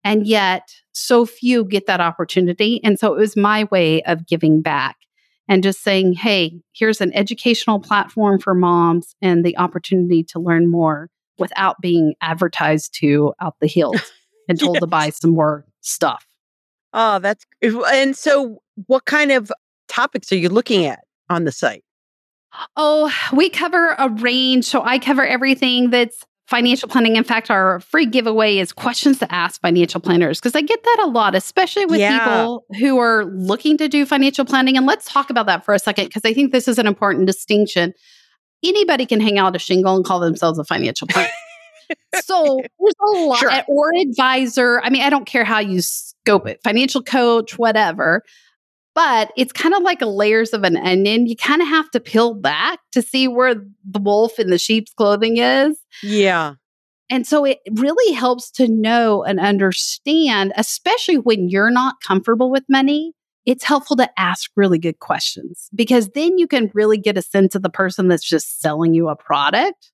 And 0.04 0.28
yet, 0.28 0.70
so 0.92 1.26
few 1.26 1.64
get 1.64 1.88
that 1.88 2.02
opportunity. 2.02 2.80
And 2.84 3.00
so 3.00 3.14
it 3.14 3.18
was 3.18 3.36
my 3.36 3.64
way 3.72 4.04
of 4.04 4.28
giving 4.28 4.62
back 4.62 4.98
and 5.48 5.64
just 5.64 5.82
saying, 5.82 6.14
hey, 6.14 6.60
here's 6.74 7.02
an 7.02 7.14
educational 7.16 7.80
platform 7.80 8.40
for 8.40 8.54
moms 8.54 9.16
and 9.22 9.44
the 9.44 9.58
opportunity 9.58 10.24
to 10.26 10.40
learn 10.40 10.70
more 10.70 11.10
without 11.38 11.76
being 11.82 12.13
advertised 12.21 12.93
to 13.00 13.34
out 13.41 13.56
the 13.62 13.67
hills 13.67 14.02
and 14.50 14.60
told 14.60 14.80
to 14.80 14.88
buy 14.88 15.10
some 15.10 15.32
more 15.32 15.65
stuff. 15.82 16.26
Oh, 16.93 17.19
that's 17.19 17.45
and 17.62 18.15
so 18.15 18.60
what 18.88 19.06
kind 19.06 19.32
of 19.32 19.52
topics 19.88 20.32
are 20.32 20.38
you 20.38 20.50
looking 20.50 20.86
at 20.86 21.00
on 21.30 21.43
the 21.43 21.52
site? 21.52 21.84
Oh, 22.78 23.12
we 23.34 23.50
cover 23.50 23.95
a 23.98 24.10
range. 24.10 24.65
So 24.65 24.82
I 24.82 24.98
cover 25.00 25.26
everything 25.26 25.89
that's 25.89 26.24
financial 26.48 26.88
planning. 26.88 27.15
In 27.15 27.24
fact, 27.24 27.50
our 27.50 27.80
free 27.80 28.06
giveaway 28.06 28.60
is 28.60 28.71
questions 28.71 29.19
to 29.19 29.34
ask 29.34 29.60
financial 29.62 30.00
planners 30.00 30.39
because 30.39 30.56
I 30.56 30.62
get 30.62 30.84
that 30.84 31.02
a 31.04 31.08
lot, 31.08 31.36
especially 31.36 31.86
with 31.86 32.00
Yeah. 32.00 32.19
people 32.19 32.63
who 32.80 33.00
are 33.00 33.26
looking 33.26 33.78
to 33.80 33.89
do 33.89 34.06
financial 34.06 34.45
planning. 34.45 34.78
And 34.78 34.86
let's 34.86 35.12
talk 35.12 35.30
about 35.30 35.48
that 35.48 35.65
for 35.65 35.74
a 35.74 35.80
second 35.80 36.06
because 36.06 36.24
I 36.24 36.34
think 36.34 36.52
this 36.52 36.67
is 36.67 36.78
an 36.78 36.88
important 36.88 37.26
distinction. 37.26 37.93
Anybody 38.65 39.06
can 39.06 39.19
hang 39.21 39.38
out 39.38 39.56
a 39.56 39.60
shingle 39.60 39.95
and 39.95 40.04
call 40.04 40.19
themselves 40.19 40.58
a 40.60 40.63
financial 40.63 41.08
planner. 41.08 41.30
so 42.23 42.62
there's 42.80 42.93
a 43.01 43.17
lot, 43.25 43.39
Sure. 43.39 43.51
or 43.67 43.91
advisor. 44.01 44.82
I 44.84 44.89
mean, 44.89 45.04
I 45.04 45.10
don't 45.10 45.25
care 45.25 45.43
how 45.43 45.60
you 45.60 45.82
scope 45.82 46.47
it, 46.47 46.60
financial 46.63 47.04
coach, 47.04 47.58
whatever. 47.58 48.23
But 48.95 49.34
it's 49.36 49.51
kind 49.51 49.75
of 49.75 49.84
like 49.84 50.01
a 50.01 50.06
layers 50.06 50.54
of 50.54 50.63
an 50.63 50.78
onion. 50.78 51.28
You 51.28 51.36
kind 51.36 51.62
of 51.62 51.67
have 51.67 51.91
to 51.91 51.99
peel 51.99 52.34
back 52.34 52.80
to 52.93 53.01
see 53.01 53.28
where 53.28 53.56
the 53.56 53.99
wolf 53.99 54.39
in 54.39 54.49
the 54.49 54.58
sheep's 54.58 54.93
clothing 54.93 55.38
is. 55.38 55.78
Yeah. 56.01 56.54
And 57.10 57.28
so 57.28 57.43
it 57.45 57.60
really 57.73 58.13
helps 58.13 58.49
to 58.51 58.67
know 58.69 59.23
and 59.23 59.39
understand, 59.39 60.54
especially 60.56 61.17
when 61.17 61.49
you're 61.49 61.69
not 61.71 61.95
comfortable 62.08 62.49
with 62.49 62.63
money. 62.69 63.12
It's 63.46 63.64
helpful 63.64 63.96
to 63.98 64.10
ask 64.20 64.50
really 64.56 64.80
good 64.80 65.00
questions 65.00 65.70
because 65.76 66.10
then 66.10 66.38
you 66.38 66.48
can 66.48 66.72
really 66.74 66.98
get 66.98 67.18
a 67.18 67.22
sense 67.22 67.56
of 67.56 67.62
the 67.62 67.70
person 67.70 68.08
that's 68.08 68.28
just 68.28 68.60
selling 68.60 68.94
you 68.94 69.08
a 69.10 69.16
product 69.16 69.92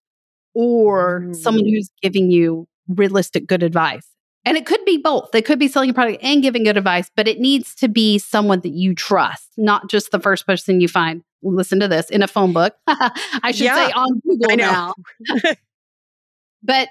or 0.54 1.22
mm. 1.22 1.36
someone 1.36 1.66
who's 1.66 1.90
giving 2.02 2.32
you 2.32 2.68
realistic 2.88 3.48
good 3.48 3.64
advice. 3.64 4.08
And 4.44 4.58
it 4.58 4.66
could 4.66 4.84
be 4.86 4.98
both. 4.98 5.32
They 5.32 5.42
could 5.42 5.60
be 5.60 5.68
selling 5.68 5.92
a 5.92 5.94
product 5.94 6.24
and 6.24 6.42
giving 6.42 6.64
good 6.64 6.78
advice, 6.78 7.12
but 7.16 7.28
it 7.28 7.40
needs 7.40 7.76
to 7.76 7.88
be 7.88 8.18
someone 8.18 8.62
that 8.62 8.72
you 8.72 8.96
trust, 8.96 9.50
not 9.58 9.90
just 9.90 10.12
the 10.12 10.20
first 10.20 10.48
person 10.48 10.82
you 10.82 10.88
find. 10.88 11.24
Listen 11.44 11.80
to 11.80 11.88
this 11.88 12.10
in 12.10 12.24
a 12.24 12.28
phone 12.28 12.52
book. 12.52 12.76
I 12.88 13.52
should 13.52 13.66
yeah, 13.66 13.88
say 13.88 13.92
on 13.92 14.20
Google 14.28 14.58
now. 14.58 14.94
but 16.64 16.90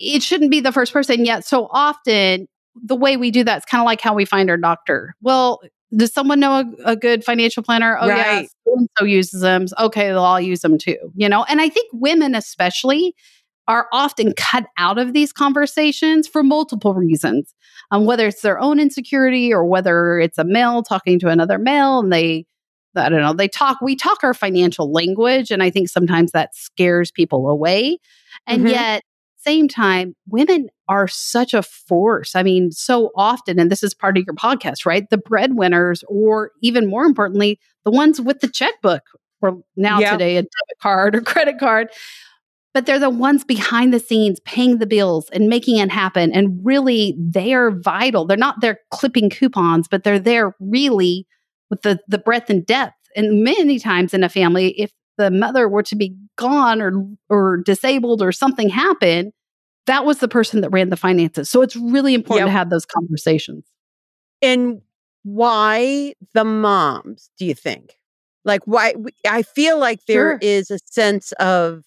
it 0.00 0.22
shouldn't 0.22 0.50
be 0.50 0.60
the 0.60 0.72
first 0.72 0.92
person 0.92 1.24
yet. 1.24 1.44
So 1.44 1.68
often, 1.70 2.46
the 2.74 2.96
way 2.96 3.16
we 3.16 3.30
do 3.30 3.44
that 3.44 3.58
is 3.58 3.64
kind 3.64 3.80
of 3.80 3.86
like 3.86 4.00
how 4.00 4.14
we 4.14 4.24
find 4.24 4.50
our 4.50 4.56
doctor. 4.56 5.14
Well, 5.20 5.60
does 5.96 6.12
someone 6.12 6.40
know 6.40 6.60
a, 6.60 6.92
a 6.92 6.96
good 6.96 7.24
financial 7.24 7.62
planner? 7.62 7.96
Oh, 8.00 8.08
right. 8.08 8.48
yeah, 8.66 8.86
so 8.98 9.04
uses 9.04 9.40
them. 9.40 9.66
Okay, 9.78 10.08
they'll 10.08 10.18
all 10.18 10.40
use 10.40 10.60
them 10.60 10.78
too. 10.78 10.96
You 11.14 11.28
know, 11.28 11.44
and 11.44 11.60
I 11.60 11.68
think 11.68 11.90
women 11.92 12.34
especially 12.34 13.14
are 13.66 13.86
often 13.92 14.34
cut 14.36 14.66
out 14.76 14.98
of 14.98 15.12
these 15.12 15.32
conversations 15.32 16.28
for 16.28 16.42
multiple 16.42 16.94
reasons. 16.94 17.54
Um, 17.90 18.04
whether 18.06 18.26
it's 18.26 18.42
their 18.42 18.58
own 18.58 18.80
insecurity 18.80 19.52
or 19.52 19.64
whether 19.64 20.18
it's 20.18 20.38
a 20.38 20.44
male 20.44 20.82
talking 20.82 21.18
to 21.20 21.28
another 21.28 21.58
male 21.58 22.00
and 22.00 22.12
they 22.12 22.46
I 22.96 23.08
don't 23.08 23.20
know, 23.20 23.32
they 23.32 23.48
talk, 23.48 23.80
we 23.80 23.96
talk 23.96 24.22
our 24.22 24.34
financial 24.34 24.92
language. 24.92 25.50
And 25.50 25.62
I 25.62 25.70
think 25.70 25.88
sometimes 25.88 26.32
that 26.32 26.54
scares 26.54 27.10
people 27.10 27.48
away. 27.48 27.98
And 28.46 28.60
mm-hmm. 28.60 28.68
yet, 28.68 29.02
same 29.44 29.68
time, 29.68 30.14
women 30.28 30.68
are 30.88 31.08
such 31.08 31.54
a 31.54 31.62
force. 31.62 32.34
I 32.34 32.42
mean, 32.42 32.72
so 32.72 33.10
often, 33.16 33.58
and 33.58 33.70
this 33.70 33.82
is 33.82 33.94
part 33.94 34.16
of 34.16 34.24
your 34.26 34.34
podcast, 34.34 34.86
right? 34.86 35.08
The 35.10 35.18
breadwinners, 35.18 36.04
or 36.08 36.52
even 36.62 36.88
more 36.88 37.04
importantly, 37.04 37.58
the 37.84 37.90
ones 37.90 38.20
with 38.20 38.40
the 38.40 38.48
checkbook, 38.48 39.02
or 39.40 39.62
now 39.76 40.00
today, 40.12 40.36
a 40.36 40.42
debit 40.42 40.78
card 40.80 41.14
or 41.14 41.20
credit 41.22 41.58
card 41.58 41.88
but 42.74 42.86
they're 42.86 42.98
the 42.98 43.08
ones 43.08 43.44
behind 43.44 43.94
the 43.94 44.00
scenes 44.00 44.40
paying 44.40 44.78
the 44.78 44.86
bills 44.86 45.30
and 45.32 45.48
making 45.48 45.78
it 45.78 45.90
happen. 45.90 46.32
And 46.32 46.58
really, 46.64 47.16
they 47.16 47.54
are 47.54 47.70
vital. 47.70 48.26
They're 48.26 48.36
not 48.36 48.60
there 48.60 48.80
clipping 48.90 49.30
coupons, 49.30 49.86
but 49.88 50.02
they're 50.02 50.18
there 50.18 50.56
really 50.58 51.26
with 51.70 51.82
the, 51.82 52.00
the 52.08 52.18
breadth 52.18 52.50
and 52.50 52.66
depth. 52.66 52.96
And 53.14 53.44
many 53.44 53.78
times 53.78 54.12
in 54.12 54.24
a 54.24 54.28
family, 54.28 54.70
if 54.72 54.90
the 55.16 55.30
mother 55.30 55.68
were 55.68 55.82
to 55.84 55.96
be 55.96 56.14
gone 56.36 56.80
or, 56.80 56.92
or 57.28 57.58
disabled 57.58 58.22
or 58.22 58.32
something 58.32 58.68
happened, 58.68 59.32
that 59.86 60.04
was 60.04 60.18
the 60.18 60.28
person 60.28 60.60
that 60.62 60.70
ran 60.70 60.90
the 60.90 60.96
finances. 60.96 61.50
So 61.50 61.62
it's 61.62 61.76
really 61.76 62.14
important 62.14 62.46
yep. 62.46 62.52
to 62.54 62.58
have 62.58 62.70
those 62.70 62.86
conversations. 62.86 63.64
And 64.42 64.80
why 65.22 66.14
the 66.32 66.44
moms, 66.44 67.30
do 67.38 67.46
you 67.46 67.54
think? 67.54 67.96
Like, 68.44 68.62
why? 68.66 68.94
I 69.26 69.42
feel 69.42 69.78
like 69.78 70.04
there 70.06 70.32
sure. 70.32 70.38
is 70.42 70.70
a 70.70 70.78
sense 70.84 71.32
of 71.32 71.84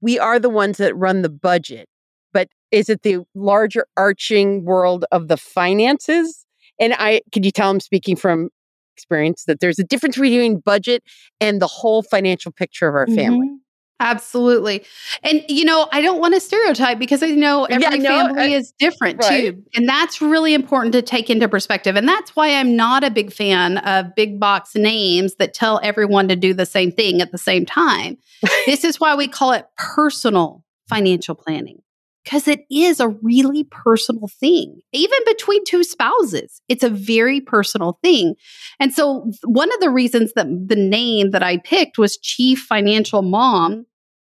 we 0.00 0.18
are 0.18 0.38
the 0.38 0.48
ones 0.48 0.78
that 0.78 0.96
run 0.96 1.22
the 1.22 1.28
budget. 1.28 1.88
But 2.32 2.48
is 2.70 2.88
it 2.88 3.02
the 3.02 3.20
larger 3.34 3.86
arching 3.96 4.64
world 4.64 5.04
of 5.12 5.28
the 5.28 5.36
finances? 5.36 6.46
And 6.80 6.94
I 6.98 7.20
could 7.32 7.44
you 7.44 7.50
tell 7.50 7.70
I'm 7.70 7.80
speaking 7.80 8.16
from 8.16 8.48
experience 8.94 9.44
that 9.44 9.60
there's 9.60 9.78
a 9.78 9.84
difference 9.84 10.16
between 10.16 10.58
budget 10.58 11.02
and 11.40 11.60
the 11.60 11.66
whole 11.66 12.02
financial 12.02 12.52
picture 12.52 12.88
of 12.88 12.94
our 12.94 13.06
family. 13.06 13.48
Mm-hmm. 13.48 13.56
Absolutely. 14.00 14.84
And, 15.22 15.44
you 15.48 15.64
know, 15.64 15.88
I 15.92 16.02
don't 16.02 16.20
want 16.20 16.34
to 16.34 16.40
stereotype 16.40 16.98
because 16.98 17.22
I 17.22 17.30
know 17.30 17.64
every 17.64 17.84
yeah, 17.84 17.90
no, 17.90 18.08
family 18.08 18.54
uh, 18.54 18.58
is 18.58 18.72
different 18.78 19.22
right. 19.22 19.52
too. 19.52 19.62
And 19.74 19.88
that's 19.88 20.20
really 20.20 20.52
important 20.52 20.92
to 20.94 21.02
take 21.02 21.30
into 21.30 21.48
perspective. 21.48 21.96
And 21.96 22.06
that's 22.06 22.34
why 22.34 22.54
I'm 22.54 22.74
not 22.74 23.04
a 23.04 23.10
big 23.10 23.32
fan 23.32 23.78
of 23.78 24.14
big 24.14 24.40
box 24.40 24.74
names 24.74 25.36
that 25.36 25.54
tell 25.54 25.80
everyone 25.82 26.28
to 26.28 26.36
do 26.36 26.52
the 26.54 26.66
same 26.66 26.90
thing 26.90 27.20
at 27.22 27.30
the 27.30 27.38
same 27.38 27.64
time. 27.64 28.18
this 28.66 28.84
is 28.84 28.98
why 28.98 29.14
we 29.14 29.28
call 29.28 29.52
it 29.52 29.66
personal 29.76 30.64
financial 30.88 31.34
planning 31.34 31.80
because 32.24 32.48
it 32.48 32.64
is 32.70 33.00
a 33.00 33.08
really 33.08 33.64
personal 33.64 34.28
thing, 34.28 34.80
even 34.92 35.18
between 35.26 35.64
two 35.64 35.84
spouses. 35.84 36.62
It's 36.68 36.82
a 36.82 36.88
very 36.88 37.40
personal 37.40 37.98
thing. 38.02 38.34
And 38.80 38.92
so, 38.92 39.30
one 39.44 39.72
of 39.72 39.80
the 39.80 39.90
reasons 39.90 40.32
that 40.34 40.46
the 40.46 40.76
name 40.76 41.30
that 41.32 41.42
I 41.42 41.58
picked 41.58 41.98
was 41.98 42.16
Chief 42.16 42.60
Financial 42.60 43.22
Mom 43.22 43.86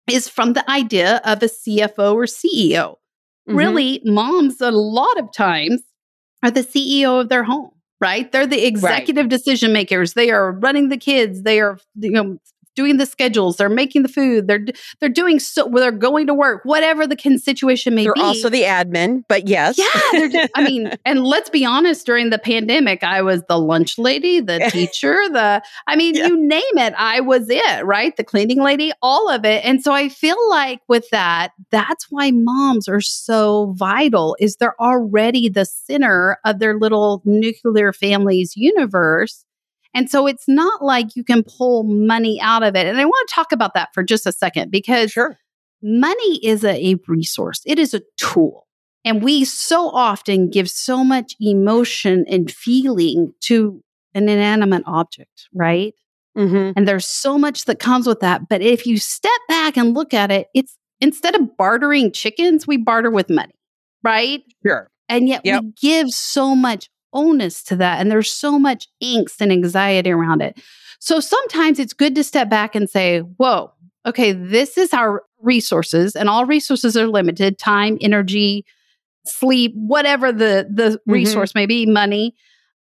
is 0.09 0.27
from 0.27 0.53
the 0.53 0.69
idea 0.69 1.21
of 1.23 1.41
a 1.43 1.47
CFO 1.47 2.13
or 2.13 2.25
CEO. 2.25 2.95
Mm-hmm. 3.47 3.55
Really, 3.55 4.01
moms, 4.03 4.61
a 4.61 4.71
lot 4.71 5.19
of 5.19 5.31
times, 5.31 5.83
are 6.43 6.51
the 6.51 6.61
CEO 6.63 7.21
of 7.21 7.29
their 7.29 7.43
home 7.43 7.71
right? 8.01 8.31
They're 8.31 8.47
the 8.47 8.65
executive 8.65 9.25
right. 9.25 9.29
decision 9.29 9.73
makers. 9.73 10.13
They 10.13 10.29
are 10.29 10.51
running 10.51 10.89
the 10.89 10.97
kids. 10.97 11.43
They 11.43 11.59
are 11.59 11.77
you 11.95 12.11
know 12.11 12.37
doing 12.75 12.97
the 12.97 13.05
schedules, 13.05 13.57
they're 13.57 13.69
making 13.69 14.03
the 14.03 14.09
food, 14.09 14.47
they're 14.47 14.65
they're 14.99 15.09
doing 15.09 15.39
so 15.39 15.69
they're 15.73 15.91
going 15.91 16.27
to 16.27 16.33
work, 16.33 16.61
whatever 16.63 17.07
the 17.07 17.15
situation 17.37 17.95
may 17.95 18.03
they're 18.03 18.13
be. 18.13 18.19
They're 18.19 18.27
also 18.27 18.49
the 18.49 18.63
admin, 18.63 19.23
but 19.27 19.47
yes. 19.47 19.77
Yeah, 19.77 20.27
just, 20.27 20.51
I 20.55 20.63
mean, 20.63 20.91
and 21.05 21.23
let's 21.25 21.49
be 21.49 21.65
honest, 21.65 22.05
during 22.05 22.29
the 22.29 22.39
pandemic, 22.39 23.03
I 23.03 23.21
was 23.21 23.43
the 23.47 23.59
lunch 23.59 23.97
lady, 23.97 24.39
the 24.39 24.59
teacher, 24.71 25.23
the 25.31 25.61
I 25.87 25.95
mean, 25.95 26.15
yeah. 26.15 26.27
you 26.27 26.37
name 26.37 26.61
it, 26.77 26.93
I 26.97 27.21
was 27.21 27.47
it, 27.49 27.85
right? 27.85 28.15
The 28.15 28.23
cleaning 28.23 28.61
lady, 28.61 28.91
all 29.01 29.29
of 29.29 29.45
it. 29.45 29.63
And 29.65 29.81
so 29.81 29.93
I 29.93 30.09
feel 30.09 30.37
like 30.49 30.81
with 30.87 31.09
that, 31.11 31.51
that's 31.71 32.07
why 32.09 32.31
moms 32.31 32.87
are 32.87 33.01
so 33.01 33.73
vital 33.77 34.35
is 34.39 34.57
they're 34.57 34.79
already 34.81 35.49
the 35.49 35.65
center 35.65 36.37
of 36.45 36.59
their 36.59 36.77
little 36.77 37.21
nuclear 37.25 37.93
family's 37.93 38.55
universe 38.55 39.45
and 39.95 40.09
so 40.09 40.27
it's 40.27 40.47
not 40.47 40.83
like 40.83 41.15
you 41.15 41.23
can 41.23 41.41
pull 41.41 41.83
money 41.83 42.39
out 42.41 42.63
of 42.63 42.75
it. 42.75 42.85
And 42.85 42.99
I 42.99 43.05
want 43.05 43.29
to 43.29 43.33
talk 43.33 43.53
about 43.53 43.73
that 43.75 43.93
for 43.93 44.03
just 44.03 44.27
a 44.27 44.31
second 44.33 44.69
because 44.69 45.11
sure. 45.11 45.39
money 45.81 46.45
is 46.45 46.65
a, 46.65 46.91
a 46.91 46.95
resource, 47.07 47.61
it 47.65 47.79
is 47.79 47.93
a 47.93 48.01
tool. 48.17 48.67
And 49.05 49.23
we 49.23 49.45
so 49.45 49.89
often 49.89 50.49
give 50.49 50.69
so 50.69 51.03
much 51.03 51.35
emotion 51.39 52.25
and 52.27 52.51
feeling 52.51 53.33
to 53.41 53.81
an 54.13 54.27
inanimate 54.27 54.83
object, 54.85 55.47
right? 55.53 55.93
Mm-hmm. 56.37 56.71
And 56.75 56.87
there's 56.87 57.07
so 57.07 57.37
much 57.37 57.65
that 57.65 57.79
comes 57.79 58.05
with 58.05 58.19
that. 58.19 58.49
But 58.49 58.61
if 58.61 58.85
you 58.85 58.97
step 58.97 59.31
back 59.47 59.77
and 59.77 59.93
look 59.93 60.13
at 60.13 60.31
it, 60.31 60.47
it's 60.53 60.77
instead 60.99 61.35
of 61.35 61.55
bartering 61.55 62.11
chickens, 62.11 62.67
we 62.67 62.77
barter 62.77 63.11
with 63.11 63.29
money, 63.29 63.55
right? 64.03 64.43
Sure. 64.65 64.89
And 65.07 65.29
yet 65.29 65.41
yep. 65.45 65.63
we 65.63 65.73
give 65.79 66.09
so 66.09 66.55
much 66.55 66.89
onus 67.15 67.63
to 67.63 67.75
that. 67.77 67.99
And 67.99 68.11
there's 68.11 68.31
so 68.31 68.59
much 68.59 68.87
angst 69.01 69.37
and 69.39 69.51
anxiety 69.51 70.11
around 70.11 70.41
it. 70.41 70.61
So 70.99 71.19
sometimes 71.19 71.79
it's 71.79 71.93
good 71.93 72.13
to 72.15 72.23
step 72.23 72.49
back 72.49 72.75
and 72.75 72.89
say, 72.89 73.19
whoa, 73.19 73.71
okay, 74.05 74.31
this 74.31 74.77
is 74.77 74.93
our 74.93 75.23
resources, 75.41 76.15
and 76.15 76.29
all 76.29 76.45
resources 76.45 76.95
are 76.95 77.07
limited 77.07 77.57
time, 77.57 77.97
energy, 78.01 78.65
sleep, 79.25 79.73
whatever 79.75 80.31
the, 80.31 80.67
the 80.71 80.83
mm-hmm. 80.83 81.11
resource 81.11 81.55
may 81.55 81.65
be, 81.65 81.85
money. 81.85 82.35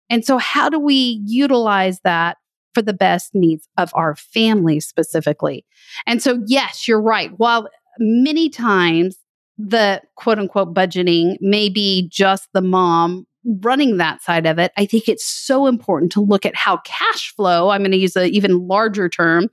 And 0.09 0.25
so, 0.25 0.39
how 0.39 0.69
do 0.69 0.79
we 0.79 1.21
utilize 1.25 2.01
that 2.01 2.39
for 2.75 2.83
the 2.83 2.93
best 2.93 3.35
needs 3.35 3.69
of 3.77 3.91
our 3.95 4.17
family 4.17 4.81
specifically? 4.81 5.65
And 6.07 6.23
so, 6.23 6.43
yes, 6.47 6.89
you're 6.89 7.03
right. 7.03 7.31
While 7.37 7.69
many 7.99 8.49
times 8.49 9.17
the 9.59 10.01
quote 10.17 10.39
unquote 10.39 10.75
budgeting 10.75 11.37
may 11.41 11.69
be 11.69 12.09
just 12.11 12.49
the 12.55 12.63
mom 12.63 13.27
running 13.45 13.97
that 13.97 14.23
side 14.23 14.47
of 14.47 14.59
it, 14.59 14.73
I 14.77 14.87
think 14.87 15.09
it's 15.09 15.25
so 15.25 15.67
important 15.67 16.13
to 16.13 16.21
look 16.21 16.45
at 16.45 16.55
how 16.55 16.79
cash 16.79 17.35
flow, 17.35 17.71
I'm 17.71 17.81
going 17.81 17.91
to 17.93 17.97
use 17.97 18.17
an 18.17 18.29
even 18.29 18.67
larger 18.67 19.09
term, 19.09 19.49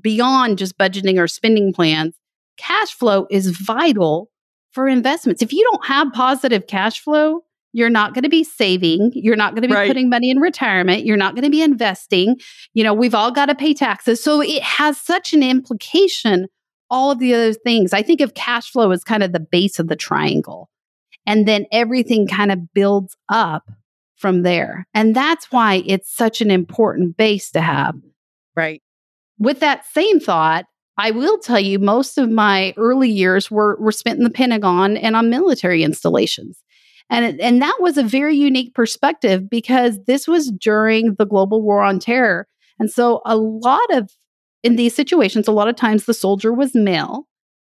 beyond 0.00 0.58
just 0.58 0.78
budgeting 0.78 1.18
or 1.18 1.26
spending 1.26 1.72
plans, 1.72 2.14
cash 2.56 2.92
flow 2.92 3.26
is 3.30 3.50
vital 3.50 4.30
for 4.72 4.88
investments. 4.88 5.42
If 5.42 5.52
you 5.52 5.66
don't 5.70 5.84
have 5.86 6.12
positive 6.12 6.66
cash 6.66 7.00
flow, 7.00 7.42
you're 7.72 7.90
not 7.90 8.14
going 8.14 8.24
to 8.24 8.28
be 8.28 8.44
saving. 8.44 9.12
You're 9.14 9.36
not 9.36 9.54
going 9.54 9.62
to 9.62 9.68
be 9.68 9.74
right. 9.74 9.88
putting 9.88 10.08
money 10.08 10.30
in 10.30 10.40
retirement. 10.40 11.04
You're 11.04 11.16
not 11.16 11.34
going 11.34 11.44
to 11.44 11.50
be 11.50 11.62
investing. 11.62 12.38
You 12.74 12.84
know, 12.84 12.94
we've 12.94 13.14
all 13.14 13.30
got 13.30 13.46
to 13.46 13.54
pay 13.54 13.74
taxes. 13.74 14.22
So 14.22 14.42
it 14.42 14.62
has 14.62 14.98
such 14.98 15.32
an 15.32 15.42
implication, 15.42 16.48
all 16.88 17.12
of 17.12 17.20
the 17.20 17.32
other 17.34 17.52
things. 17.52 17.92
I 17.92 18.02
think 18.02 18.20
of 18.20 18.34
cash 18.34 18.70
flow 18.70 18.90
as 18.90 19.04
kind 19.04 19.22
of 19.22 19.32
the 19.32 19.40
base 19.40 19.78
of 19.78 19.88
the 19.88 19.96
triangle. 19.96 20.68
And 21.26 21.46
then 21.46 21.66
everything 21.70 22.26
kind 22.26 22.50
of 22.50 22.72
builds 22.72 23.16
up 23.28 23.70
from 24.16 24.42
there. 24.42 24.86
And 24.94 25.14
that's 25.14 25.50
why 25.50 25.82
it's 25.86 26.14
such 26.14 26.40
an 26.40 26.50
important 26.50 27.16
base 27.16 27.50
to 27.52 27.60
have. 27.60 27.94
Right. 28.54 28.82
With 29.38 29.60
that 29.60 29.86
same 29.86 30.20
thought, 30.20 30.66
I 30.98 31.12
will 31.12 31.38
tell 31.38 31.58
you 31.58 31.78
most 31.78 32.18
of 32.18 32.30
my 32.30 32.74
early 32.76 33.08
years 33.08 33.50
were, 33.50 33.78
were 33.80 33.92
spent 33.92 34.18
in 34.18 34.24
the 34.24 34.30
Pentagon 34.30 34.98
and 34.98 35.16
on 35.16 35.30
military 35.30 35.82
installations. 35.82 36.62
And, 37.08 37.40
and 37.40 37.62
that 37.62 37.78
was 37.80 37.96
a 37.96 38.02
very 38.02 38.36
unique 38.36 38.74
perspective 38.74 39.48
because 39.48 39.98
this 40.06 40.28
was 40.28 40.50
during 40.50 41.14
the 41.14 41.24
global 41.24 41.62
war 41.62 41.82
on 41.82 41.98
terror. 41.98 42.46
And 42.78 42.90
so, 42.90 43.22
a 43.24 43.36
lot 43.36 43.92
of, 43.92 44.10
in 44.62 44.76
these 44.76 44.94
situations, 44.94 45.48
a 45.48 45.52
lot 45.52 45.68
of 45.68 45.76
times 45.76 46.04
the 46.04 46.14
soldier 46.14 46.52
was 46.52 46.74
male. 46.74 47.26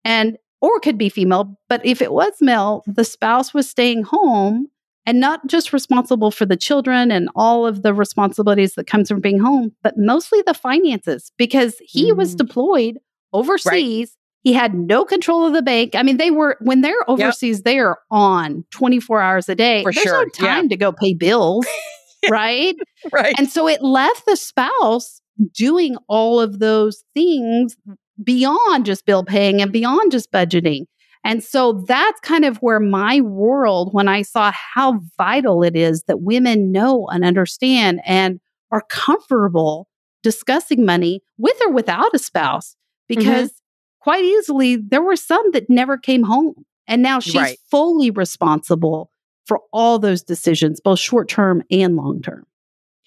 And 0.05 0.37
or 0.62 0.79
could 0.81 0.96
be 0.96 1.11
female. 1.11 1.59
But 1.68 1.85
if 1.85 2.01
it 2.01 2.12
was 2.12 2.33
male, 2.40 2.83
the 2.87 3.05
spouse 3.05 3.53
was 3.53 3.68
staying 3.68 4.05
home 4.05 4.68
and 5.05 5.18
not 5.18 5.46
just 5.48 5.72
responsible 5.72 6.31
for 6.31 6.46
the 6.46 6.57
children 6.57 7.11
and 7.11 7.29
all 7.35 7.66
of 7.66 7.83
the 7.83 7.92
responsibilities 7.92 8.75
that 8.75 8.87
comes 8.87 9.09
from 9.09 9.20
being 9.20 9.40
home, 9.40 9.72
but 9.83 9.98
mostly 9.98 10.40
the 10.46 10.55
finances 10.55 11.33
because 11.37 11.77
he 11.81 12.12
mm. 12.12 12.16
was 12.16 12.37
deployed 12.37 12.98
overseas. 13.33 14.11
Right. 14.11 14.18
He 14.44 14.53
had 14.53 14.75
no 14.75 15.05
control 15.05 15.46
of 15.46 15.53
the 15.53 15.62
bank. 15.62 15.94
I 15.94 16.03
mean, 16.03 16.16
they 16.16 16.31
were 16.31 16.57
when 16.61 16.81
they're 16.81 17.09
overseas, 17.11 17.59
yep. 17.59 17.64
they 17.64 17.79
are 17.79 17.98
on 18.11 18.64
24 18.70 19.20
hours 19.20 19.48
a 19.48 19.55
day. 19.55 19.83
For 19.83 19.92
There's 19.92 20.03
sure. 20.03 20.25
no 20.25 20.29
time 20.31 20.64
yeah. 20.64 20.68
to 20.68 20.77
go 20.77 20.92
pay 20.92 21.14
bills, 21.14 21.66
right? 22.31 22.75
right. 23.12 23.35
And 23.38 23.48
so 23.48 23.68
it 23.68 23.83
left 23.83 24.27
the 24.27 24.37
spouse 24.37 25.20
doing 25.55 25.96
all 26.09 26.40
of 26.40 26.59
those 26.59 27.05
things 27.14 27.77
beyond 28.25 28.87
just 28.87 29.07
bill 29.07 29.25
paying 29.25 29.61
and 29.61 29.73
beyond 29.73 30.13
just 30.13 30.31
budgeting. 30.33 30.87
And 31.25 31.43
so 31.43 31.85
that's 31.87 32.21
kind 32.21 32.45
of 32.45 32.57
where 32.59 32.81
my 32.81 33.21
world, 33.21 33.91
when 33.93 34.09
I 34.09 34.23
saw 34.23 34.53
how 34.53 35.01
vital 35.17 35.63
it 35.63 35.77
is 35.77 36.03
that 36.09 36.23
women 36.23 36.73
know 36.73 37.07
and 37.09 37.25
understand 37.25 38.01
and 38.05 38.41
are 38.73 38.83
comfortable 38.89 39.87
discussing 40.23 40.85
money 40.85 41.21
with 41.39 41.57
or 41.65 41.73
without 41.73 42.15
a 42.15 42.19
spouse, 42.19 42.77
Mm-hmm. 43.11 43.21
because 43.21 43.49
mm-hmm. 43.51 44.01
quite 44.01 44.25
easily 44.25 44.77
there 44.77 45.03
were 45.03 45.17
some 45.17 45.51
that 45.53 45.69
never 45.69 45.97
came 45.99 46.23
home. 46.23 46.65
And 46.87 47.03
now 47.03 47.21
she's 47.21 47.37
right. 47.37 47.59
fully 47.71 48.11
responsible 48.11 49.11
for 49.47 49.61
all 49.73 49.99
those 49.99 50.23
decisions, 50.23 50.81
both 50.81 50.99
short 50.99 51.29
term 51.29 51.63
and 51.71 51.97
long 51.97 52.23
term. 52.23 52.45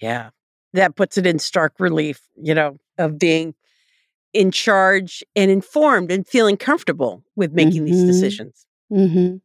Yeah. 0.01 0.30
That 0.73 0.95
puts 0.95 1.17
it 1.17 1.25
in 1.25 1.39
stark 1.39 1.73
relief, 1.80 2.21
you 2.36 2.54
know, 2.54 2.78
of 2.97 3.17
being 3.17 3.54
in 4.36 4.52
charge 4.52 5.24
and 5.36 5.50
informed 5.50 6.12
and 6.12 6.28
feeling 6.28 6.58
comfortable 6.58 7.24
with 7.38 7.54
making 7.54 7.86
mm-hmm. 7.86 7.86
these 7.86 8.04
decisions. 8.04 8.67
Mm-hmm. 8.91 9.38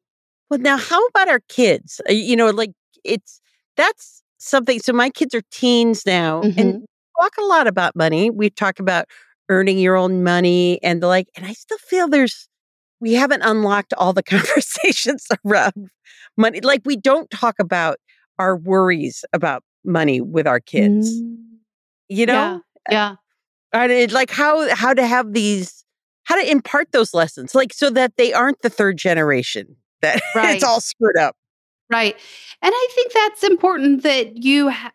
Well, 0.50 0.58
now, 0.58 0.76
how 0.76 1.06
about 1.06 1.28
our 1.28 1.38
kids? 1.48 2.00
Uh, 2.08 2.12
you 2.12 2.34
know, 2.34 2.50
like 2.50 2.72
it's 3.04 3.40
that's 3.76 4.22
something. 4.38 4.80
So, 4.80 4.92
my 4.92 5.08
kids 5.08 5.32
are 5.34 5.42
teens 5.52 6.04
now 6.04 6.42
Mm-hmm. 6.42 6.58
and 6.58 6.84
talk 7.20 7.32
a 7.38 7.44
lot 7.44 7.68
about 7.68 7.94
money. 7.94 8.30
We 8.30 8.50
talk 8.50 8.80
about 8.80 9.06
earning 9.48 9.78
your 9.78 9.94
own 9.96 10.24
money 10.24 10.82
and 10.82 11.00
the 11.00 11.06
like. 11.06 11.28
And 11.36 11.46
I 11.46 11.52
still 11.52 11.78
feel 11.78 12.08
there's, 12.08 12.48
we 13.00 13.12
haven't 13.14 13.42
unlocked 13.42 13.94
all 13.96 14.12
the 14.12 14.22
conversations 14.34 15.26
around 15.46 15.90
money. 16.36 16.60
Like, 16.62 16.82
we 16.84 16.96
don't 16.96 17.30
talk 17.30 17.60
about 17.60 17.98
our 18.40 18.56
worries 18.56 19.24
about 19.32 19.62
money 19.84 20.20
with 20.20 20.48
our 20.48 20.58
kids. 20.60 21.14
Mm-hmm. 21.14 21.34
You 22.08 22.26
know? 22.26 22.62
Yeah. 22.90 22.90
yeah. 22.90 23.14
And 23.72 24.12
like 24.12 24.30
how 24.30 24.74
how 24.74 24.94
to 24.94 25.06
have 25.06 25.32
these 25.32 25.84
how 26.24 26.36
to 26.36 26.50
impart 26.50 26.92
those 26.92 27.14
lessons 27.14 27.54
like 27.54 27.72
so 27.72 27.90
that 27.90 28.16
they 28.16 28.32
aren't 28.32 28.62
the 28.62 28.70
third 28.70 28.96
generation 28.96 29.76
that 30.00 30.20
right. 30.34 30.56
it's 30.56 30.64
all 30.64 30.80
screwed 30.80 31.16
up. 31.16 31.36
Right. 31.90 32.16
And 32.62 32.72
i 32.74 32.88
think 32.94 33.12
that's 33.12 33.44
important 33.44 34.02
that 34.02 34.36
you 34.36 34.70
ha- 34.70 34.92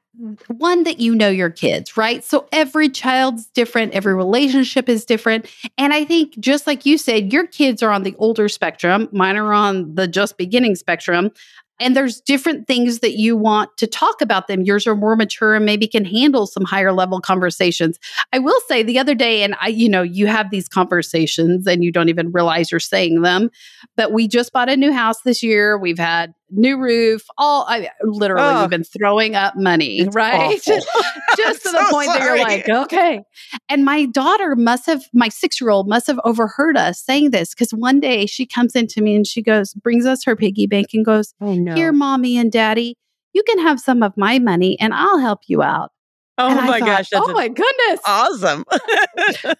one 0.47 0.83
that 0.83 1.01
you 1.01 1.13
know 1.13 1.27
your 1.27 1.49
kids 1.49 1.97
right? 1.97 2.23
So 2.23 2.47
every 2.53 2.87
child's 2.87 3.47
different 3.47 3.93
every 3.93 4.13
relationship 4.13 4.87
is 4.87 5.05
different. 5.05 5.47
And 5.77 5.93
i 5.93 6.05
think 6.05 6.37
just 6.39 6.67
like 6.67 6.85
you 6.85 6.97
said 6.97 7.33
your 7.33 7.47
kids 7.47 7.83
are 7.83 7.91
on 7.91 8.03
the 8.03 8.15
older 8.17 8.47
spectrum 8.47 9.09
mine 9.11 9.35
are 9.35 9.53
on 9.53 9.95
the 9.95 10.07
just 10.07 10.37
beginning 10.37 10.75
spectrum 10.75 11.31
and 11.79 11.95
there's 11.95 12.21
different 12.21 12.67
things 12.67 12.99
that 12.99 13.17
you 13.17 13.35
want 13.35 13.75
to 13.77 13.87
talk 13.87 14.21
about 14.21 14.47
them. 14.47 14.61
Yours 14.61 14.87
are 14.87 14.95
more 14.95 15.15
mature 15.15 15.55
and 15.55 15.65
maybe 15.65 15.87
can 15.87 16.05
handle 16.05 16.47
some 16.47 16.63
higher 16.63 16.93
level 16.93 17.19
conversations. 17.19 17.99
I 18.31 18.39
will 18.39 18.59
say 18.67 18.83
the 18.83 18.99
other 18.99 19.15
day, 19.15 19.43
and 19.43 19.55
I, 19.59 19.67
you 19.67 19.89
know, 19.89 20.01
you 20.01 20.27
have 20.27 20.51
these 20.51 20.67
conversations 20.67 21.67
and 21.67 21.83
you 21.83 21.91
don't 21.91 22.09
even 22.09 22.31
realize 22.31 22.71
you're 22.71 22.79
saying 22.79 23.21
them, 23.21 23.49
but 23.95 24.11
we 24.11 24.27
just 24.27 24.53
bought 24.53 24.69
a 24.69 24.77
new 24.77 24.93
house 24.93 25.21
this 25.21 25.43
year. 25.43 25.77
We've 25.77 25.99
had 25.99 26.33
new 26.51 26.77
roof, 26.77 27.23
all 27.37 27.65
I 27.67 27.89
literally 28.03 28.43
Oh. 28.55 28.61
we've 28.61 28.69
been 28.69 28.83
throwing 28.83 29.35
up 29.35 29.55
money, 29.57 29.99
It's 29.99 30.15
right? 30.15 30.33
awful. 30.33 30.79
just 31.37 31.63
to 31.63 31.69
the 31.71 31.85
so 31.85 31.89
point 31.91 32.07
that 32.13 32.21
you're 32.21 32.37
like, 32.37 32.69
okay. 32.69 33.21
And 33.69 33.83
my 33.83 34.05
daughter 34.05 34.55
must 34.55 34.85
have, 34.85 35.03
my 35.13 35.27
six 35.29 35.59
year 35.59 35.69
old 35.69 35.87
must 35.87 36.07
have 36.07 36.19
overheard 36.23 36.77
us 36.77 37.03
saying 37.03 37.31
this 37.31 37.53
because 37.53 37.71
one 37.71 37.99
day 37.99 38.25
she 38.25 38.45
comes 38.45 38.75
into 38.75 39.01
me 39.01 39.15
and 39.15 39.25
she 39.27 39.41
goes, 39.41 39.73
brings 39.73 40.05
us 40.05 40.23
her 40.25 40.35
piggy 40.35 40.67
bank 40.67 40.87
and 40.93 41.03
goes, 41.05 41.33
oh 41.41 41.53
no 41.55 41.73
Here, 41.75 41.91
mommy 41.91 42.37
and 42.37 42.51
daddy, 42.51 42.95
you 43.33 43.43
can 43.43 43.59
have 43.59 43.79
some 43.79 44.01
of 44.03 44.13
my 44.15 44.39
money 44.39 44.77
and 44.79 44.93
I'll 44.93 45.19
help 45.19 45.39
you 45.47 45.61
out. 45.61 45.91
Oh 46.37 46.49
and 46.57 46.67
my 46.67 46.79
thought, 46.79 46.85
gosh 46.85 47.09
that's 47.11 47.27
oh 47.27 47.33
my 47.33 47.47
goodness. 47.47 47.99
awesome 48.05 48.63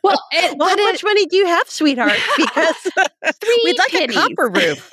well, 0.03 0.21
it, 0.31 0.57
well 0.57 0.69
how 0.69 0.75
but 0.75 0.83
much 0.83 1.03
money 1.03 1.25
do 1.27 1.38
you 1.38 1.45
have 1.45 1.69
sweetheart 1.69 2.13
because 2.38 2.75
Three 3.41 3.61
we'd 3.63 3.77
like 3.77 3.91
pennies. 3.91 4.15
a 4.17 4.19
copper 4.19 4.49
roof 4.49 4.91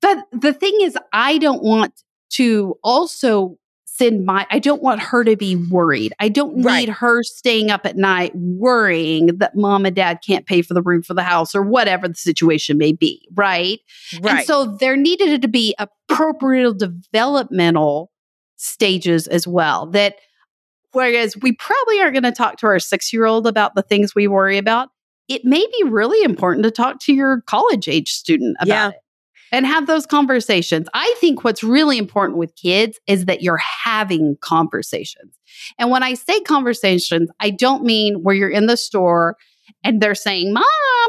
but 0.00 0.18
the 0.32 0.52
thing 0.52 0.78
is, 0.82 0.96
I 1.12 1.38
don't 1.38 1.62
want 1.62 1.92
to 2.34 2.76
also 2.84 3.56
send 3.84 4.24
my, 4.24 4.46
I 4.50 4.60
don't 4.60 4.80
want 4.80 5.00
her 5.00 5.24
to 5.24 5.34
be 5.36 5.56
worried. 5.56 6.12
I 6.20 6.28
don't 6.28 6.58
need 6.58 6.64
Right. 6.64 6.88
her 6.88 7.24
staying 7.24 7.72
up 7.72 7.84
at 7.84 7.96
night 7.96 8.30
worrying 8.34 9.38
that 9.38 9.56
mom 9.56 9.84
and 9.86 9.96
dad 9.96 10.20
can't 10.24 10.46
pay 10.46 10.62
for 10.62 10.72
the 10.72 10.82
room 10.82 11.02
for 11.02 11.14
the 11.14 11.22
house 11.24 11.52
or 11.52 11.62
whatever 11.62 12.06
the 12.06 12.14
situation 12.14 12.78
may 12.78 12.92
be. 12.92 13.26
Right. 13.34 13.80
And 14.14 14.24
right 14.24 14.46
so 14.46 14.76
there 14.78 14.96
needed 14.96 15.42
to 15.42 15.48
be 15.48 15.74
appropriate 15.80 16.78
developmental 16.78 18.12
stages 18.58 19.26
as 19.26 19.46
well. 19.48 19.86
That 19.86 20.16
whereas 20.92 21.36
we 21.40 21.52
probably 21.52 22.00
aren't 22.00 22.12
going 22.14 22.22
to 22.24 22.32
talk 22.32 22.58
to 22.58 22.66
our 22.66 22.78
six 22.78 23.12
year 23.12 23.24
old 23.24 23.46
about 23.46 23.74
the 23.74 23.82
things 23.82 24.14
we 24.14 24.28
worry 24.28 24.58
about, 24.58 24.90
it 25.28 25.44
may 25.44 25.64
be 25.66 25.88
really 25.88 26.22
important 26.22 26.64
to 26.64 26.70
talk 26.70 27.00
to 27.00 27.14
your 27.14 27.42
college 27.46 27.88
age 27.88 28.10
student 28.10 28.56
about 28.60 28.68
Yeah. 28.68 28.88
it 28.90 28.94
and 29.50 29.66
have 29.66 29.86
those 29.86 30.04
conversations. 30.06 30.88
I 30.92 31.14
think 31.20 31.42
what's 31.44 31.64
really 31.64 31.96
important 31.98 32.38
with 32.38 32.54
kids 32.56 32.98
is 33.06 33.24
that 33.26 33.42
you're 33.42 33.56
having 33.84 34.36
conversations. 34.40 35.34
And 35.78 35.90
when 35.90 36.02
I 36.02 36.14
say 36.14 36.40
conversations, 36.40 37.30
I 37.40 37.50
don't 37.50 37.82
mean 37.84 38.22
where 38.22 38.34
you're 38.34 38.50
in 38.50 38.66
the 38.66 38.76
store 38.76 39.36
and 39.84 40.00
they're 40.00 40.14
saying, 40.14 40.52
Mom, 40.52 40.64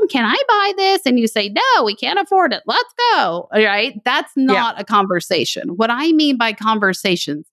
can 0.10 0.26
I 0.26 0.36
buy 0.48 0.74
this? 0.78 1.02
And 1.06 1.20
you 1.20 1.28
say, 1.28 1.50
No, 1.50 1.84
we 1.84 1.96
can't 1.96 2.20
afford 2.20 2.54
it. 2.54 2.64
Let's 2.66 2.94
go. 3.14 3.48
All 3.52 3.64
right. 3.64 4.00
That's 4.06 4.32
not 4.36 4.80
a 4.80 4.84
conversation. 4.84 5.70
What 5.70 5.90
I 5.90 6.12
mean 6.12 6.38
by 6.38 6.54
conversations 6.54 7.46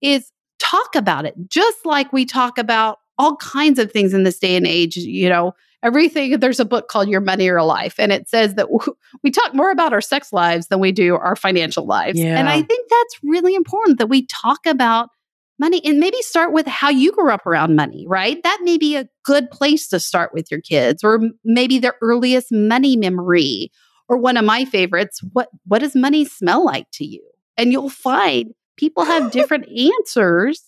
is 0.00 0.30
talk 0.58 0.94
about 0.94 1.24
it, 1.24 1.34
just 1.48 1.84
like 1.84 2.12
we 2.12 2.24
talk 2.24 2.58
about 2.58 2.98
all 3.18 3.36
kinds 3.36 3.78
of 3.78 3.90
things 3.92 4.12
in 4.14 4.24
this 4.24 4.38
day 4.38 4.56
and 4.56 4.66
age. 4.66 4.96
You 4.96 5.28
know, 5.28 5.54
everything, 5.82 6.38
there's 6.38 6.60
a 6.60 6.64
book 6.64 6.88
called 6.88 7.08
Your 7.08 7.20
Money 7.20 7.48
or 7.48 7.62
Life, 7.62 7.94
and 7.98 8.12
it 8.12 8.28
says 8.28 8.54
that 8.54 8.68
w- 8.70 8.94
we 9.22 9.30
talk 9.30 9.54
more 9.54 9.70
about 9.70 9.92
our 9.92 10.00
sex 10.00 10.32
lives 10.32 10.68
than 10.68 10.80
we 10.80 10.92
do 10.92 11.16
our 11.16 11.36
financial 11.36 11.86
lives. 11.86 12.18
And 12.38 12.48
I 12.48 12.62
think 12.62 12.88
that's 12.90 13.18
really 13.22 13.54
important 13.54 13.98
that 13.98 14.08
we 14.08 14.26
talk 14.26 14.66
about 14.66 15.10
money 15.58 15.80
and 15.84 15.98
maybe 15.98 16.20
start 16.22 16.52
with 16.52 16.66
how 16.66 16.88
you 16.88 17.12
grew 17.12 17.30
up 17.30 17.46
around 17.46 17.76
money, 17.76 18.04
right? 18.08 18.42
That 18.42 18.60
may 18.62 18.78
be 18.78 18.96
a 18.96 19.08
good 19.24 19.50
place 19.50 19.88
to 19.88 20.00
start 20.00 20.32
with 20.32 20.50
your 20.50 20.60
kids 20.60 21.02
or 21.02 21.20
maybe 21.44 21.78
their 21.78 21.94
earliest 22.02 22.52
money 22.52 22.96
memory 22.96 23.70
or 24.08 24.16
one 24.16 24.36
of 24.36 24.44
my 24.44 24.64
favorites, 24.64 25.20
what 25.32 25.48
what 25.66 25.80
does 25.80 25.96
money 25.96 26.24
smell 26.24 26.64
like 26.64 26.86
to 26.92 27.04
you? 27.04 27.22
And 27.56 27.72
you'll 27.72 27.90
find 27.90 28.54
people 28.76 29.04
have 29.04 29.32
different 29.32 29.66
answers 29.98 30.62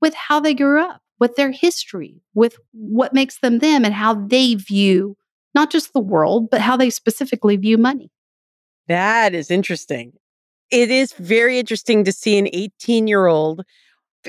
with 0.00 0.14
how 0.14 0.38
they 0.38 0.54
grew 0.54 0.80
up, 0.80 1.00
with 1.18 1.34
their 1.36 1.50
history, 1.50 2.22
with 2.34 2.56
what 2.72 3.12
makes 3.12 3.40
them 3.40 3.58
them 3.58 3.84
and 3.84 3.94
how 3.94 4.14
they 4.14 4.54
view 4.54 5.16
not 5.54 5.72
just 5.72 5.92
the 5.92 6.00
world, 6.00 6.50
but 6.50 6.60
how 6.60 6.76
they 6.76 6.90
specifically 6.90 7.56
view 7.56 7.78
money. 7.78 8.10
that 8.86 9.34
is 9.34 9.50
interesting 9.50 10.12
it 10.70 10.90
is 10.90 11.12
very 11.14 11.58
interesting 11.58 12.04
to 12.04 12.12
see 12.12 12.38
an 12.38 12.48
18 12.52 13.06
year 13.06 13.26
old 13.26 13.64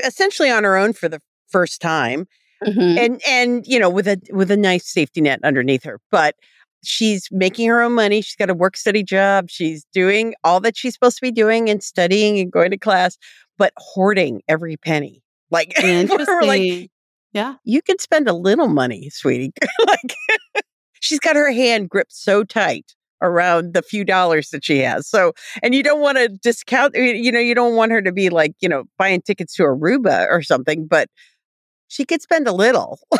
essentially 0.05 0.49
on 0.49 0.63
her 0.63 0.75
own 0.75 0.93
for 0.93 1.09
the 1.09 1.21
first 1.49 1.81
time 1.81 2.27
mm-hmm. 2.63 2.97
and 2.97 3.21
and 3.27 3.65
you 3.65 3.79
know 3.79 3.89
with 3.89 4.07
a 4.07 4.19
with 4.31 4.51
a 4.51 4.57
nice 4.57 4.87
safety 4.87 5.21
net 5.21 5.39
underneath 5.43 5.83
her 5.83 5.99
but 6.11 6.35
she's 6.83 7.27
making 7.31 7.67
her 7.67 7.81
own 7.81 7.93
money 7.93 8.21
she's 8.21 8.35
got 8.35 8.49
a 8.49 8.53
work 8.53 8.77
study 8.77 9.03
job 9.03 9.49
she's 9.49 9.85
doing 9.93 10.33
all 10.43 10.59
that 10.59 10.77
she's 10.77 10.93
supposed 10.93 11.17
to 11.17 11.21
be 11.21 11.31
doing 11.31 11.69
and 11.69 11.83
studying 11.83 12.39
and 12.39 12.51
going 12.51 12.71
to 12.71 12.77
class 12.77 13.17
but 13.57 13.73
hoarding 13.77 14.41
every 14.47 14.77
penny 14.77 15.21
like 15.51 15.73
we're 15.83 16.03
like 16.43 16.61
Interesting. 16.61 16.89
yeah. 17.33 17.55
you 17.63 17.81
can 17.81 17.99
spend 17.99 18.27
a 18.27 18.33
little 18.33 18.67
money 18.67 19.09
sweetie 19.09 19.51
like 19.87 20.15
she's 20.99 21.19
got 21.19 21.35
her 21.35 21.51
hand 21.51 21.89
gripped 21.89 22.13
so 22.13 22.43
tight 22.43 22.95
around 23.21 23.73
the 23.73 23.81
few 23.81 24.03
dollars 24.05 24.49
that 24.49 24.63
she 24.63 24.79
has 24.79 25.07
so 25.07 25.33
and 25.61 25.75
you 25.75 25.83
don't 25.83 26.01
want 26.01 26.17
to 26.17 26.27
discount 26.29 26.95
you 26.95 27.31
know 27.31 27.39
you 27.39 27.55
don't 27.55 27.75
want 27.75 27.91
her 27.91 28.01
to 28.01 28.11
be 28.11 28.29
like 28.29 28.53
you 28.59 28.69
know 28.69 28.83
buying 28.97 29.21
tickets 29.21 29.55
to 29.55 29.63
aruba 29.63 30.27
or 30.29 30.41
something 30.41 30.87
but 30.87 31.09
she 31.87 32.05
could 32.05 32.21
spend 32.21 32.47
a 32.47 32.53
little 32.53 32.99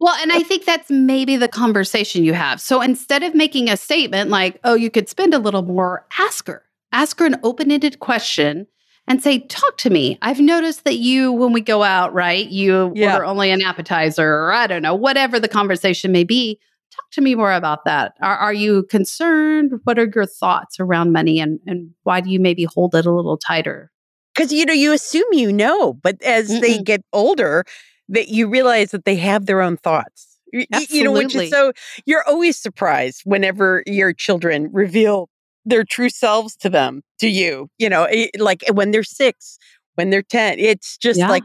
Well, 0.00 0.14
and 0.14 0.32
I 0.32 0.42
think 0.42 0.64
that's 0.64 0.90
maybe 0.90 1.36
the 1.36 1.46
conversation 1.46 2.24
you 2.24 2.32
have. 2.32 2.58
So 2.60 2.80
instead 2.80 3.22
of 3.22 3.34
making 3.34 3.68
a 3.68 3.76
statement 3.76 4.30
like, 4.30 4.58
oh, 4.64 4.74
you 4.74 4.90
could 4.90 5.10
spend 5.10 5.34
a 5.34 5.38
little 5.38 5.60
more, 5.62 6.06
ask 6.18 6.46
her. 6.46 6.64
Ask 6.90 7.18
her 7.20 7.26
an 7.26 7.36
open 7.42 7.70
ended 7.70 8.00
question 8.00 8.66
and 9.06 9.22
say, 9.22 9.40
talk 9.40 9.76
to 9.78 9.90
me. 9.90 10.18
I've 10.22 10.40
noticed 10.40 10.84
that 10.84 10.96
you, 10.96 11.32
when 11.32 11.52
we 11.52 11.60
go 11.60 11.82
out, 11.82 12.14
right, 12.14 12.48
you 12.48 12.92
Yeah. 12.94 13.12
order 13.12 13.26
only 13.26 13.50
an 13.50 13.60
appetizer 13.62 14.26
or 14.26 14.52
I 14.52 14.66
don't 14.66 14.82
know, 14.82 14.94
whatever 14.94 15.38
the 15.38 15.48
conversation 15.48 16.12
may 16.12 16.24
be. 16.24 16.58
Talk 16.94 17.10
to 17.12 17.20
me 17.20 17.34
more 17.34 17.52
about 17.52 17.84
that. 17.84 18.14
Are, 18.20 18.36
are 18.36 18.52
you 18.52 18.84
concerned? 18.84 19.80
What 19.84 19.98
are 19.98 20.10
your 20.14 20.26
thoughts 20.26 20.80
around 20.80 21.12
money 21.12 21.40
and, 21.40 21.60
and 21.66 21.90
why 22.02 22.20
do 22.20 22.30
you 22.30 22.40
maybe 22.40 22.64
hold 22.64 22.94
it 22.94 23.06
a 23.06 23.12
little 23.12 23.36
tighter? 23.36 23.90
because 24.34 24.52
you 24.52 24.64
know 24.64 24.72
you 24.72 24.92
assume 24.92 25.26
you 25.32 25.52
know 25.52 25.92
but 25.92 26.22
as 26.22 26.48
they 26.60 26.78
Mm-mm. 26.78 26.84
get 26.84 27.02
older 27.12 27.64
that 28.08 28.28
you 28.28 28.48
realize 28.48 28.92
that 28.92 29.04
they 29.04 29.16
have 29.16 29.46
their 29.46 29.60
own 29.60 29.76
thoughts 29.76 30.30
Absolutely. 30.72 30.98
You 30.98 31.04
know, 31.04 31.12
which 31.12 31.34
is 31.34 31.50
so 31.50 31.72
you're 32.06 32.24
always 32.26 32.58
surprised 32.58 33.22
whenever 33.24 33.82
your 33.86 34.12
children 34.12 34.68
reveal 34.72 35.28
their 35.64 35.84
true 35.84 36.08
selves 36.08 36.56
to 36.56 36.68
them, 36.68 37.02
to 37.20 37.28
you. 37.28 37.68
You 37.78 37.88
know, 37.88 38.04
eh, 38.04 38.28
like 38.38 38.64
when 38.72 38.90
they're 38.90 39.04
six, 39.04 39.58
when 39.94 40.10
they're 40.10 40.22
10, 40.22 40.58
it's 40.58 40.96
just 40.96 41.18
yeah. 41.18 41.28
like, 41.28 41.44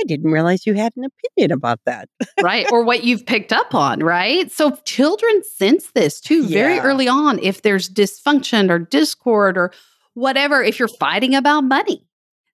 I 0.00 0.04
didn't 0.04 0.30
realize 0.30 0.66
you 0.66 0.74
had 0.74 0.92
an 0.96 1.04
opinion 1.04 1.52
about 1.52 1.80
that. 1.84 2.08
right. 2.42 2.66
Or 2.72 2.82
what 2.82 3.04
you've 3.04 3.26
picked 3.26 3.52
up 3.52 3.74
on, 3.74 4.00
right? 4.00 4.50
So 4.50 4.76
children 4.84 5.42
sense 5.44 5.90
this 5.92 6.20
too 6.20 6.46
very 6.46 6.76
yeah. 6.76 6.82
early 6.82 7.08
on. 7.08 7.38
If 7.38 7.62
there's 7.62 7.88
dysfunction 7.88 8.70
or 8.70 8.78
discord 8.78 9.58
or 9.58 9.72
whatever, 10.14 10.62
if 10.62 10.78
you're 10.78 10.88
fighting 10.88 11.34
about 11.34 11.64
money, 11.64 12.06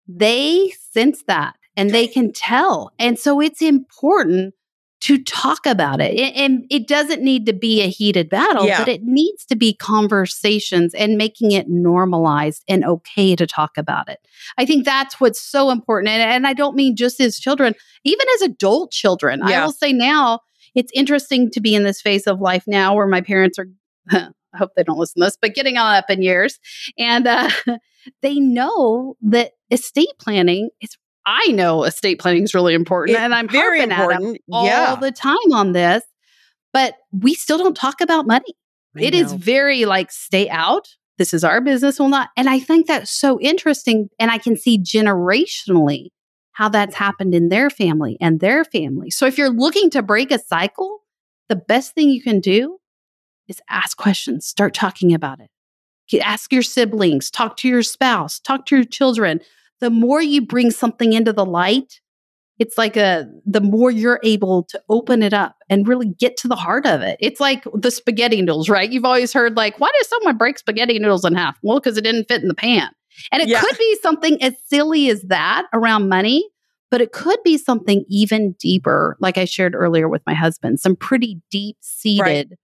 they 0.08 0.72
sense 0.92 1.22
that 1.28 1.56
and 1.76 1.90
they 1.90 2.08
can 2.08 2.32
tell. 2.32 2.92
And 2.98 3.18
so 3.18 3.40
it's 3.40 3.62
important 3.62 4.54
to 5.06 5.22
talk 5.22 5.66
about 5.66 6.00
it. 6.00 6.18
And 6.34 6.66
it 6.68 6.88
doesn't 6.88 7.22
need 7.22 7.46
to 7.46 7.52
be 7.52 7.80
a 7.80 7.86
heated 7.86 8.28
battle, 8.28 8.66
yeah. 8.66 8.80
but 8.80 8.88
it 8.88 9.04
needs 9.04 9.44
to 9.44 9.54
be 9.54 9.72
conversations 9.72 10.94
and 10.94 11.16
making 11.16 11.52
it 11.52 11.68
normalized 11.68 12.64
and 12.66 12.84
okay 12.84 13.36
to 13.36 13.46
talk 13.46 13.78
about 13.78 14.08
it. 14.08 14.18
I 14.58 14.66
think 14.66 14.84
that's 14.84 15.20
what's 15.20 15.40
so 15.40 15.70
important. 15.70 16.08
And, 16.08 16.22
and 16.22 16.44
I 16.44 16.54
don't 16.54 16.74
mean 16.74 16.96
just 16.96 17.20
as 17.20 17.38
children, 17.38 17.76
even 18.02 18.26
as 18.34 18.42
adult 18.42 18.90
children. 18.90 19.42
Yeah. 19.46 19.62
I 19.62 19.64
will 19.64 19.72
say 19.72 19.92
now, 19.92 20.40
it's 20.74 20.90
interesting 20.92 21.52
to 21.52 21.60
be 21.60 21.76
in 21.76 21.84
this 21.84 22.00
phase 22.00 22.26
of 22.26 22.40
life 22.40 22.64
now 22.66 22.96
where 22.96 23.06
my 23.06 23.20
parents 23.20 23.60
are, 23.60 23.68
I 24.10 24.58
hope 24.58 24.72
they 24.74 24.82
don't 24.82 24.98
listen 24.98 25.22
to 25.22 25.26
this, 25.26 25.38
but 25.40 25.54
getting 25.54 25.78
on 25.78 25.94
up 25.94 26.10
in 26.10 26.20
years. 26.20 26.58
And 26.98 27.28
uh, 27.28 27.48
they 28.22 28.40
know 28.40 29.14
that 29.22 29.52
estate 29.70 30.14
planning 30.18 30.70
is 30.80 30.96
I 31.26 31.48
know 31.48 31.82
estate 31.84 32.20
planning 32.20 32.44
is 32.44 32.54
really 32.54 32.74
important, 32.74 33.18
and 33.18 33.34
I'm 33.34 33.48
very 33.48 33.82
important 33.82 34.40
all 34.50 34.64
yeah. 34.64 34.94
the 34.94 35.10
time 35.10 35.52
on 35.52 35.72
this. 35.72 36.04
But 36.72 36.94
we 37.10 37.34
still 37.34 37.58
don't 37.58 37.76
talk 37.76 38.00
about 38.00 38.26
money. 38.26 38.54
I 38.96 39.02
it 39.02 39.14
know. 39.14 39.20
is 39.20 39.32
very 39.32 39.84
like 39.84 40.10
stay 40.10 40.48
out. 40.48 40.88
This 41.18 41.34
is 41.34 41.42
our 41.42 41.60
business, 41.60 41.98
will 41.98 42.08
not. 42.08 42.28
And 42.36 42.48
I 42.48 42.60
think 42.60 42.86
that's 42.86 43.10
so 43.10 43.40
interesting, 43.40 44.08
and 44.18 44.30
I 44.30 44.38
can 44.38 44.56
see 44.56 44.78
generationally 44.78 46.08
how 46.52 46.68
that's 46.68 46.94
happened 46.94 47.34
in 47.34 47.48
their 47.48 47.70
family 47.70 48.16
and 48.20 48.40
their 48.40 48.64
family. 48.64 49.10
So 49.10 49.26
if 49.26 49.36
you're 49.36 49.50
looking 49.50 49.90
to 49.90 50.02
break 50.02 50.30
a 50.30 50.38
cycle, 50.38 51.00
the 51.48 51.56
best 51.56 51.94
thing 51.94 52.08
you 52.08 52.22
can 52.22 52.40
do 52.40 52.78
is 53.48 53.60
ask 53.68 53.96
questions, 53.96 54.46
start 54.46 54.74
talking 54.74 55.12
about 55.12 55.40
it. 55.40 55.50
Ask 56.22 56.52
your 56.52 56.62
siblings, 56.62 57.30
talk 57.30 57.56
to 57.58 57.68
your 57.68 57.82
spouse, 57.82 58.38
talk 58.38 58.66
to 58.66 58.76
your 58.76 58.84
children, 58.84 59.40
the 59.80 59.90
more 59.90 60.22
you 60.22 60.40
bring 60.40 60.70
something 60.70 61.12
into 61.12 61.32
the 61.32 61.44
light, 61.44 62.00
it's 62.58 62.78
like 62.78 62.96
a 62.96 63.26
the 63.44 63.60
more 63.60 63.90
you're 63.90 64.20
able 64.22 64.62
to 64.64 64.80
open 64.88 65.22
it 65.22 65.34
up 65.34 65.56
and 65.68 65.86
really 65.86 66.14
get 66.18 66.36
to 66.38 66.48
the 66.48 66.56
heart 66.56 66.86
of 66.86 67.02
it. 67.02 67.18
It's 67.20 67.40
like 67.40 67.64
the 67.74 67.90
spaghetti 67.90 68.40
noodles, 68.40 68.68
right? 68.68 68.90
You've 68.90 69.04
always 69.04 69.32
heard 69.32 69.56
like, 69.56 69.78
why 69.78 69.90
does 69.98 70.08
someone 70.08 70.38
break 70.38 70.58
spaghetti 70.58 70.98
noodles 70.98 71.24
in 71.24 71.34
half? 71.34 71.58
Well, 71.62 71.80
because 71.80 71.98
it 71.98 72.04
didn't 72.04 72.28
fit 72.28 72.42
in 72.42 72.48
the 72.48 72.54
pan. 72.54 72.88
And 73.32 73.42
it 73.42 73.48
yeah. 73.48 73.60
could 73.60 73.76
be 73.78 73.98
something 74.02 74.42
as 74.42 74.54
silly 74.66 75.08
as 75.10 75.22
that 75.22 75.66
around 75.72 76.08
money, 76.08 76.48
but 76.90 77.00
it 77.00 77.12
could 77.12 77.38
be 77.44 77.58
something 77.58 78.04
even 78.08 78.52
deeper, 78.58 79.16
like 79.20 79.38
I 79.38 79.44
shared 79.44 79.74
earlier 79.74 80.08
with 80.08 80.22
my 80.26 80.34
husband, 80.34 80.80
some 80.80 80.96
pretty 80.96 81.40
deep 81.50 81.76
seated 81.80 82.50
right. 82.50 82.58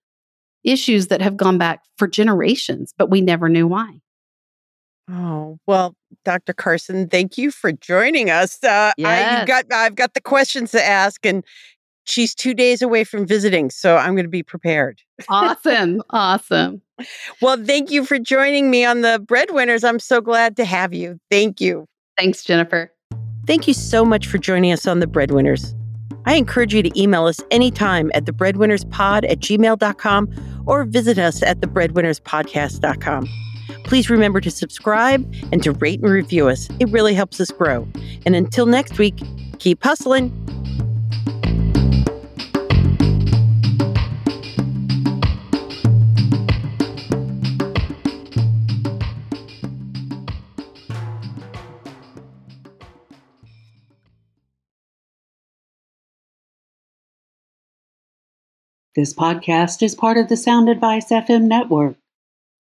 issues 0.63 1.09
that 1.09 1.23
have 1.23 1.37
gone 1.37 1.59
back 1.59 1.81
for 1.97 2.07
generations, 2.07 2.93
but 2.97 3.11
we 3.11 3.21
never 3.21 3.49
knew 3.49 3.67
why. 3.67 4.02
Oh, 5.11 5.59
well, 5.67 5.95
Dr. 6.25 6.53
Carson, 6.53 7.09
thank 7.09 7.37
you 7.37 7.51
for 7.51 7.73
joining 7.73 8.31
us. 8.31 8.63
Uh, 8.63 8.93
yes. 8.97 9.43
I, 9.43 9.45
got, 9.45 9.65
I've 9.73 9.95
got 9.95 10.15
the 10.15 10.21
questions 10.21 10.71
to 10.73 10.83
ask, 10.85 11.25
and 11.27 11.45
she's 12.05 12.35
two 12.35 12.55
days 12.55 12.83
away 12.83 13.05
from 13.05 13.27
visiting, 13.27 13.71
so 13.71 13.97
I'm 13.97 14.15
going 14.15 14.25
to 14.25 14.31
be 14.31 14.43
prepared. 14.43 15.01
Awesome. 15.29 16.03
awesome. 16.11 16.83
Well, 17.41 17.57
thank 17.65 17.91
you 17.91 18.05
for 18.05 18.21
joining 18.21 18.71
me 18.71 18.85
on 18.85 19.01
the 19.01 19.21
Breadwinners. 19.27 19.83
I'm 19.83 19.99
so 19.99 20.21
glad 20.21 20.57
to 20.57 20.65
have 20.65 20.95
you. 20.95 21.19
Thank 21.33 21.61
you. 21.61 21.89
Thanks, 22.17 22.45
Jennifer. 22.45 22.93
Thank 23.45 23.67
you 23.67 23.75
so 23.75 24.05
much 24.05 24.29
for 24.29 24.39
joining 24.39 24.71
us 24.71 24.87
on 24.87 25.01
the 25.01 25.09
Breadwinners. 25.09 25.75
I 26.27 26.35
encourage 26.35 26.73
you 26.75 26.83
to 26.83 27.01
email 27.01 27.27
us 27.27 27.41
anytime 27.51 28.13
at 28.15 28.25
thebreadwinnerspod 28.25 29.29
at 29.29 29.41
gmail.com 29.41 30.63
or 30.67 30.85
visit 30.85 31.19
us 31.19 31.43
at 31.43 31.61
thebreadwinnerspodcast.com. 31.61 33.29
Please 33.85 34.11
remember 34.11 34.41
to 34.41 34.51
subscribe 34.51 35.25
and 35.53 35.63
to 35.63 35.73
rate 35.73 36.01
and 36.01 36.11
review 36.11 36.49
us. 36.49 36.69
It 36.81 36.89
really 36.91 37.15
helps 37.15 37.41
us 37.41 37.51
grow. 37.51 37.89
And 38.27 38.35
until 38.35 38.67
next 38.67 38.99
week, 38.99 39.21
keep 39.59 39.83
hustling. 39.83 40.31
This 58.95 59.15
podcast 59.15 59.83
is 59.83 59.95
part 59.95 60.19
of 60.19 60.29
the 60.29 60.37
Sound 60.37 60.69
Advice 60.69 61.09
FM 61.09 61.45
network. 61.45 61.97